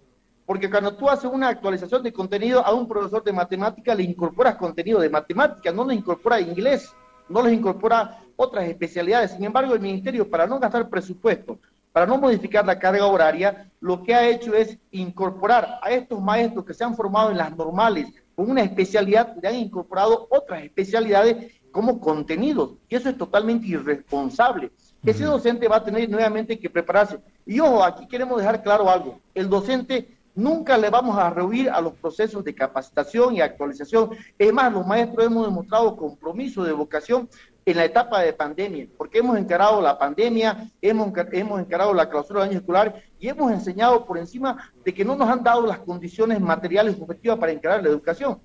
porque 0.46 0.70
cuando 0.70 0.94
tú 0.94 1.10
haces 1.10 1.28
una 1.32 1.48
actualización 1.48 2.04
de 2.04 2.12
contenido 2.12 2.64
a 2.64 2.72
un 2.72 2.86
profesor 2.86 3.24
de 3.24 3.32
matemática 3.32 3.96
le 3.96 4.04
incorporas 4.04 4.54
contenido 4.54 5.00
de 5.00 5.10
matemática, 5.10 5.72
no 5.72 5.84
le 5.84 5.96
incorpora 5.96 6.40
inglés, 6.40 6.94
no 7.30 7.42
les 7.42 7.54
incorpora 7.54 8.18
otras 8.36 8.68
especialidades. 8.68 9.30
Sin 9.30 9.44
embargo, 9.44 9.72
el 9.74 9.80
ministerio, 9.80 10.28
para 10.28 10.46
no 10.46 10.58
gastar 10.58 10.88
presupuesto, 10.88 11.58
para 11.92 12.06
no 12.06 12.18
modificar 12.18 12.64
la 12.64 12.78
carga 12.78 13.06
horaria, 13.06 13.70
lo 13.80 14.02
que 14.02 14.14
ha 14.14 14.28
hecho 14.28 14.54
es 14.54 14.78
incorporar 14.90 15.78
a 15.82 15.90
estos 15.90 16.20
maestros 16.20 16.64
que 16.64 16.74
se 16.74 16.84
han 16.84 16.94
formado 16.94 17.30
en 17.30 17.38
las 17.38 17.56
normales 17.56 18.08
con 18.34 18.50
una 18.50 18.62
especialidad, 18.62 19.36
le 19.40 19.48
han 19.48 19.56
incorporado 19.56 20.26
otras 20.30 20.62
especialidades 20.62 21.52
como 21.70 22.00
contenidos. 22.00 22.74
Y 22.88 22.96
eso 22.96 23.08
es 23.08 23.18
totalmente 23.18 23.66
irresponsable. 23.66 24.70
Ese 25.04 25.24
docente 25.24 25.68
va 25.68 25.76
a 25.76 25.84
tener 25.84 26.08
nuevamente 26.08 26.58
que 26.58 26.68
prepararse. 26.68 27.18
Y 27.46 27.60
ojo, 27.60 27.82
aquí 27.82 28.06
queremos 28.06 28.38
dejar 28.38 28.62
claro 28.62 28.88
algo. 28.88 29.20
El 29.34 29.48
docente 29.48 30.08
Nunca 30.34 30.78
le 30.78 30.90
vamos 30.90 31.18
a 31.18 31.30
rehuir 31.30 31.68
a 31.70 31.80
los 31.80 31.94
procesos 31.94 32.44
de 32.44 32.54
capacitación 32.54 33.34
y 33.34 33.40
actualización. 33.40 34.10
Es 34.38 34.52
más, 34.52 34.72
los 34.72 34.86
maestros 34.86 35.26
hemos 35.26 35.46
demostrado 35.46 35.96
compromiso 35.96 36.62
de 36.62 36.72
vocación 36.72 37.28
en 37.66 37.76
la 37.76 37.84
etapa 37.84 38.20
de 38.20 38.32
pandemia, 38.32 38.86
porque 38.96 39.18
hemos 39.18 39.36
encarado 39.36 39.80
la 39.80 39.98
pandemia, 39.98 40.70
hemos, 40.80 41.12
hemos 41.32 41.60
encarado 41.60 41.92
la 41.92 42.08
clausura 42.08 42.40
del 42.40 42.50
año 42.50 42.58
escolar 42.60 43.02
y 43.18 43.28
hemos 43.28 43.52
enseñado 43.52 44.06
por 44.06 44.18
encima 44.18 44.72
de 44.84 44.94
que 44.94 45.04
no 45.04 45.16
nos 45.16 45.28
han 45.28 45.42
dado 45.42 45.66
las 45.66 45.80
condiciones 45.80 46.40
materiales 46.40 46.96
objetivas 47.00 47.38
para 47.38 47.52
encarar 47.52 47.82
la 47.82 47.88
educación. 47.88 48.40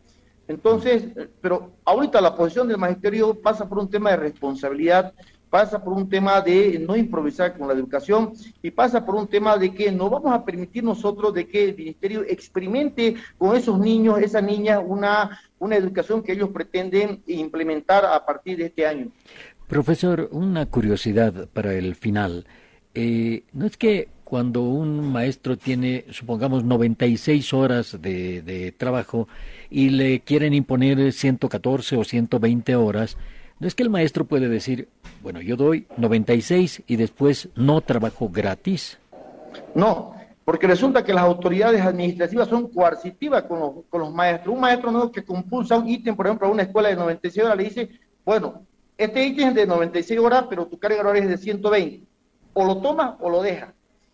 Entonces, 0.47 1.05
pero 1.41 1.71
ahorita 1.85 2.21
la 2.21 2.35
posición 2.35 2.67
del 2.67 2.77
magisterio 2.77 3.41
pasa 3.41 3.67
por 3.67 3.79
un 3.79 3.89
tema 3.89 4.11
de 4.11 4.17
responsabilidad, 4.17 5.13
pasa 5.49 5.83
por 5.83 5.93
un 5.93 6.09
tema 6.09 6.41
de 6.41 6.79
no 6.79 6.95
improvisar 6.95 7.57
con 7.57 7.67
la 7.67 7.73
educación 7.73 8.33
y 8.61 8.71
pasa 8.71 9.05
por 9.05 9.15
un 9.15 9.27
tema 9.27 9.57
de 9.57 9.73
que 9.73 9.91
no 9.91 10.09
vamos 10.09 10.33
a 10.33 10.43
permitir 10.43 10.83
nosotros 10.83 11.33
de 11.33 11.47
que 11.47 11.65
el 11.65 11.75
ministerio 11.75 12.23
experimente 12.27 13.15
con 13.37 13.55
esos 13.55 13.79
niños, 13.79 14.19
esas 14.19 14.43
niñas, 14.43 14.81
una, 14.85 15.39
una 15.59 15.75
educación 15.75 16.21
que 16.21 16.33
ellos 16.33 16.49
pretenden 16.49 17.21
implementar 17.27 18.05
a 18.05 18.25
partir 18.25 18.57
de 18.57 18.65
este 18.65 18.85
año. 18.85 19.07
Profesor, 19.67 20.29
una 20.31 20.65
curiosidad 20.67 21.47
para 21.53 21.73
el 21.73 21.95
final. 21.95 22.45
Eh, 22.93 23.43
¿No 23.51 23.65
es 23.65 23.77
que 23.77 24.09
cuando 24.23 24.61
un 24.61 25.11
maestro 25.11 25.57
tiene, 25.57 26.05
supongamos, 26.11 26.63
96 26.63 27.53
horas 27.53 28.01
de, 28.01 28.41
de 28.41 28.71
trabajo 28.71 29.27
y 29.69 29.89
le 29.89 30.21
quieren 30.21 30.53
imponer 30.53 31.11
114 31.13 31.97
o 31.97 32.03
120 32.03 32.75
horas, 32.75 33.17
no 33.59 33.67
es 33.67 33.75
que 33.75 33.83
el 33.83 33.89
maestro 33.89 34.25
puede 34.25 34.49
decir, 34.49 34.89
bueno, 35.25 35.41
yo 35.41 35.55
doy 35.55 35.87
96 35.97 36.83
y 36.85 36.97
después 36.97 37.49
no 37.55 37.81
trabajo 37.81 38.29
gratis. 38.29 38.99
No, 39.73 40.13
porque 40.43 40.67
resulta 40.67 41.03
que 41.03 41.15
las 41.15 41.23
autoridades 41.23 41.81
administrativas 41.81 42.47
son 42.47 42.67
coercitivas 42.67 43.41
con 43.45 43.59
los, 43.59 43.71
con 43.89 44.01
los 44.01 44.13
maestros. 44.13 44.53
Un 44.53 44.61
maestro 44.61 44.91
nuevo 44.91 45.11
que 45.11 45.25
compulsa 45.25 45.79
un 45.79 45.89
ítem, 45.89 46.15
por 46.15 46.27
ejemplo, 46.27 46.47
a 46.47 46.51
una 46.51 46.61
escuela 46.61 46.89
de 46.89 46.95
96 46.97 47.43
horas, 47.43 47.57
le 47.57 47.63
dice, 47.63 47.89
bueno, 48.23 48.61
este 48.99 49.25
ítem 49.25 49.47
es 49.47 49.55
de 49.55 49.65
96 49.65 50.19
horas, 50.19 50.45
pero 50.47 50.67
tu 50.67 50.77
carga 50.77 50.99
horaria 50.99 51.23
es 51.23 51.29
de 51.29 51.37
120. 51.39 52.05
O 52.53 52.63
lo 52.63 52.77
tomas 52.77 53.15
o 53.19 53.27
lo 53.27 53.41
dejas. 53.41 53.73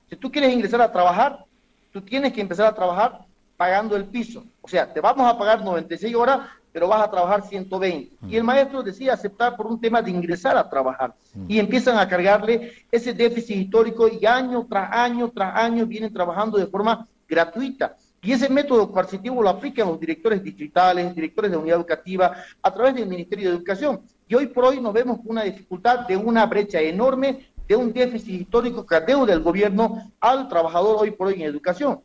Si 0.09 0.16
tú 0.16 0.32
quieres 0.32 0.53
ingresar 0.53 0.80
a 0.80 0.93
trabajar, 0.93 1.43
tú 1.91 2.01
tienes 2.01 2.32
que 2.32 2.39
empezar 2.39 2.68
a 2.68 2.74
trabajar 2.74 3.26
pagando 3.57 3.97
el 3.97 4.05
piso. 4.05 4.45
O 4.62 4.68
sea, 4.70 4.93
te 4.93 5.01
vamos 5.01 5.28
a 5.28 5.38
pagar 5.38 5.62
96 5.62 6.16
horas, 6.16 6.47
pero 6.72 6.88
vas 6.88 7.03
a 7.03 7.11
trabajar 7.11 7.43
120. 7.43 8.15
Y 8.28 8.38
el 8.38 8.43
maestro 8.43 8.82
decide 8.82 9.11
aceptar 9.11 9.55
por 9.55 9.67
un 9.67 9.80
tema 9.80 10.01
de 10.01 10.11
ingresar 10.11 10.57
a 10.57 10.69
trabajar. 10.69 11.13
Y 11.47 11.59
empiezan 11.59 11.97
a 11.97 12.07
cargarle 12.07 12.72
ese 12.91 13.13
déficit 13.13 13.57
histórico 13.57 14.07
y 14.07 14.26
año 14.26 14.65
tras 14.69 14.91
año 14.91 15.30
tras 15.30 15.55
año 15.55 15.86
vienen 15.86 16.13
trabajando 16.13 16.57
de 16.57 16.67
forma 16.67 17.07
gratuita. 17.28 17.95
Y 18.24 18.34
ese 18.34 18.49
método 18.49 18.91
coercitivo 18.91 19.41
lo 19.41 19.49
aplican 19.49 19.88
los 19.88 19.99
directores 19.99 20.43
distritales, 20.43 21.15
directores 21.15 21.49
de 21.49 21.57
unidad 21.57 21.78
educativa, 21.78 22.36
a 22.61 22.74
través 22.74 22.93
del 22.93 23.07
Ministerio 23.07 23.49
de 23.49 23.55
Educación. 23.55 24.01
Y 24.28 24.36
hoy 24.36 24.47
por 24.47 24.65
hoy 24.65 24.80
nos 24.80 24.93
vemos 24.93 25.17
con 25.17 25.32
una 25.32 25.43
dificultad 25.43 26.07
de 26.07 26.15
una 26.15 26.45
brecha 26.45 26.80
enorme, 26.80 27.47
de 27.67 27.76
un 27.76 27.91
déficit 27.91 28.41
histórico 28.41 28.86
que 28.86 28.95
adeuda 28.95 29.34
el 29.34 29.41
gobierno 29.41 30.11
al 30.19 30.47
trabajador 30.47 30.97
hoy 30.99 31.11
por 31.11 31.28
hoy 31.28 31.36
en 31.36 31.41
educación. 31.41 32.01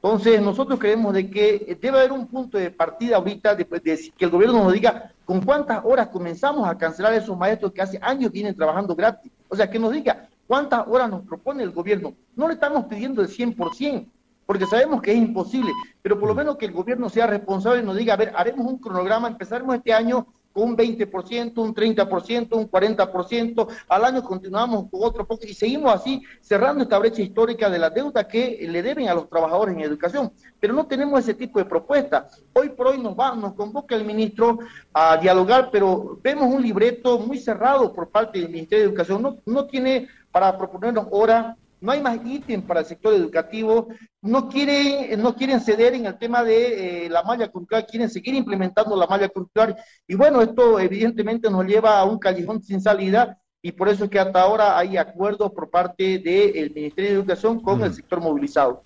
Entonces, 0.00 0.40
nosotros 0.40 0.78
creemos 0.78 1.12
de 1.12 1.28
que 1.28 1.76
debe 1.80 1.98
haber 1.98 2.12
un 2.12 2.26
punto 2.28 2.56
de 2.56 2.70
partida 2.70 3.16
ahorita, 3.16 3.56
de, 3.56 3.64
de, 3.64 4.12
que 4.16 4.24
el 4.24 4.30
gobierno 4.30 4.62
nos 4.62 4.72
diga 4.72 5.12
con 5.24 5.40
cuántas 5.40 5.84
horas 5.84 6.08
comenzamos 6.08 6.68
a 6.68 6.78
cancelar 6.78 7.12
a 7.12 7.16
esos 7.16 7.36
maestros 7.36 7.72
que 7.72 7.82
hace 7.82 7.98
años 8.00 8.30
vienen 8.30 8.54
trabajando 8.54 8.94
gratis. 8.94 9.32
O 9.48 9.56
sea, 9.56 9.68
que 9.68 9.78
nos 9.78 9.92
diga 9.92 10.28
cuántas 10.46 10.86
horas 10.86 11.10
nos 11.10 11.22
propone 11.22 11.64
el 11.64 11.72
gobierno. 11.72 12.14
No 12.36 12.46
le 12.46 12.54
estamos 12.54 12.84
pidiendo 12.84 13.22
el 13.22 13.28
100%, 13.28 14.06
porque 14.46 14.66
sabemos 14.66 15.02
que 15.02 15.10
es 15.10 15.18
imposible, 15.18 15.72
pero 16.00 16.18
por 16.18 16.28
lo 16.28 16.34
menos 16.34 16.56
que 16.56 16.66
el 16.66 16.72
gobierno 16.72 17.08
sea 17.08 17.26
responsable 17.26 17.82
y 17.82 17.84
nos 17.84 17.96
diga, 17.96 18.14
a 18.14 18.16
ver, 18.16 18.32
haremos 18.36 18.66
un 18.66 18.78
cronograma, 18.78 19.26
empezaremos 19.26 19.74
este 19.74 19.92
año 19.92 20.28
un 20.54 20.76
20%, 20.76 21.58
un 21.58 21.74
30%, 21.74 22.56
un 22.56 22.70
40%, 22.70 23.68
al 23.88 24.04
año 24.04 24.22
continuamos 24.22 24.90
con 24.90 25.02
otro 25.02 25.26
poco 25.26 25.46
y 25.46 25.54
seguimos 25.54 25.94
así 25.94 26.22
cerrando 26.40 26.82
esta 26.82 26.98
brecha 26.98 27.22
histórica 27.22 27.70
de 27.70 27.78
la 27.78 27.90
deuda 27.90 28.26
que 28.26 28.66
le 28.68 28.82
deben 28.82 29.08
a 29.08 29.14
los 29.14 29.28
trabajadores 29.28 29.74
en 29.74 29.82
educación. 29.82 30.32
Pero 30.60 30.74
no 30.74 30.86
tenemos 30.86 31.20
ese 31.20 31.34
tipo 31.34 31.58
de 31.58 31.64
propuesta. 31.64 32.28
Hoy 32.52 32.70
por 32.70 32.88
hoy 32.88 32.98
nos 32.98 33.18
va, 33.18 33.34
nos 33.34 33.54
convoca 33.54 33.94
el 33.94 34.04
ministro 34.04 34.58
a 34.92 35.16
dialogar, 35.16 35.70
pero 35.70 36.18
vemos 36.22 36.52
un 36.52 36.62
libreto 36.62 37.18
muy 37.18 37.38
cerrado 37.38 37.92
por 37.92 38.08
parte 38.08 38.40
del 38.40 38.50
Ministerio 38.50 38.84
de 38.84 38.90
Educación. 38.90 39.22
No, 39.22 39.38
no 39.46 39.66
tiene 39.66 40.08
para 40.30 40.56
proponernos 40.56 41.06
hora 41.10 41.56
no 41.80 41.92
hay 41.92 42.00
más 42.00 42.18
ítem 42.24 42.62
para 42.62 42.80
el 42.80 42.86
sector 42.86 43.14
educativo, 43.14 43.88
no 44.22 44.48
quieren, 44.48 45.20
no 45.22 45.34
quieren 45.34 45.60
ceder 45.60 45.94
en 45.94 46.06
el 46.06 46.18
tema 46.18 46.42
de 46.42 47.06
eh, 47.06 47.10
la 47.10 47.22
malla 47.22 47.48
curricular, 47.48 47.86
quieren 47.86 48.10
seguir 48.10 48.34
implementando 48.34 48.96
la 48.96 49.06
malla 49.06 49.28
curricular, 49.28 49.76
y 50.06 50.14
bueno, 50.14 50.42
esto 50.42 50.78
evidentemente 50.80 51.50
nos 51.50 51.64
lleva 51.66 51.98
a 51.98 52.04
un 52.04 52.18
callejón 52.18 52.62
sin 52.62 52.80
salida, 52.80 53.38
y 53.60 53.72
por 53.72 53.88
eso 53.88 54.04
es 54.04 54.10
que 54.10 54.20
hasta 54.20 54.40
ahora 54.40 54.78
hay 54.78 54.96
acuerdos 54.96 55.52
por 55.52 55.68
parte 55.68 56.18
del 56.18 56.72
Ministerio 56.74 57.10
de 57.10 57.16
Educación 57.16 57.60
con 57.60 57.82
el 57.82 57.92
sector 57.92 58.20
movilizado. 58.20 58.84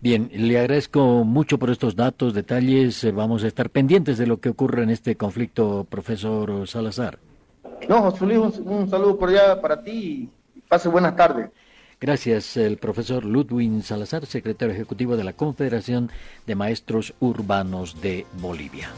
Bien, 0.00 0.30
le 0.32 0.58
agradezco 0.58 1.24
mucho 1.24 1.58
por 1.58 1.70
estos 1.70 1.96
datos, 1.96 2.34
detalles. 2.34 3.02
Eh, 3.04 3.10
vamos 3.10 3.42
a 3.44 3.48
estar 3.48 3.68
pendientes 3.68 4.16
de 4.16 4.26
lo 4.26 4.38
que 4.38 4.50
ocurre 4.50 4.82
en 4.82 4.90
este 4.90 5.16
conflicto, 5.16 5.84
profesor 5.88 6.66
Salazar. 6.68 7.18
No, 7.88 8.02
José 8.02 8.26
Luis, 8.26 8.38
un, 8.38 8.68
un 8.68 8.88
saludo 8.88 9.18
por 9.18 9.28
allá 9.28 9.60
para 9.60 9.82
ti 9.82 10.30
y 10.54 10.60
pase 10.60 10.88
buenas 10.88 11.16
tardes. 11.16 11.50
Gracias, 11.98 12.58
el 12.58 12.76
profesor 12.76 13.24
Ludwig 13.24 13.82
Salazar, 13.82 14.26
secretario 14.26 14.74
ejecutivo 14.74 15.16
de 15.16 15.24
la 15.24 15.32
Confederación 15.32 16.10
de 16.46 16.54
Maestros 16.54 17.14
Urbanos 17.20 18.02
de 18.02 18.26
Bolivia. 18.34 18.90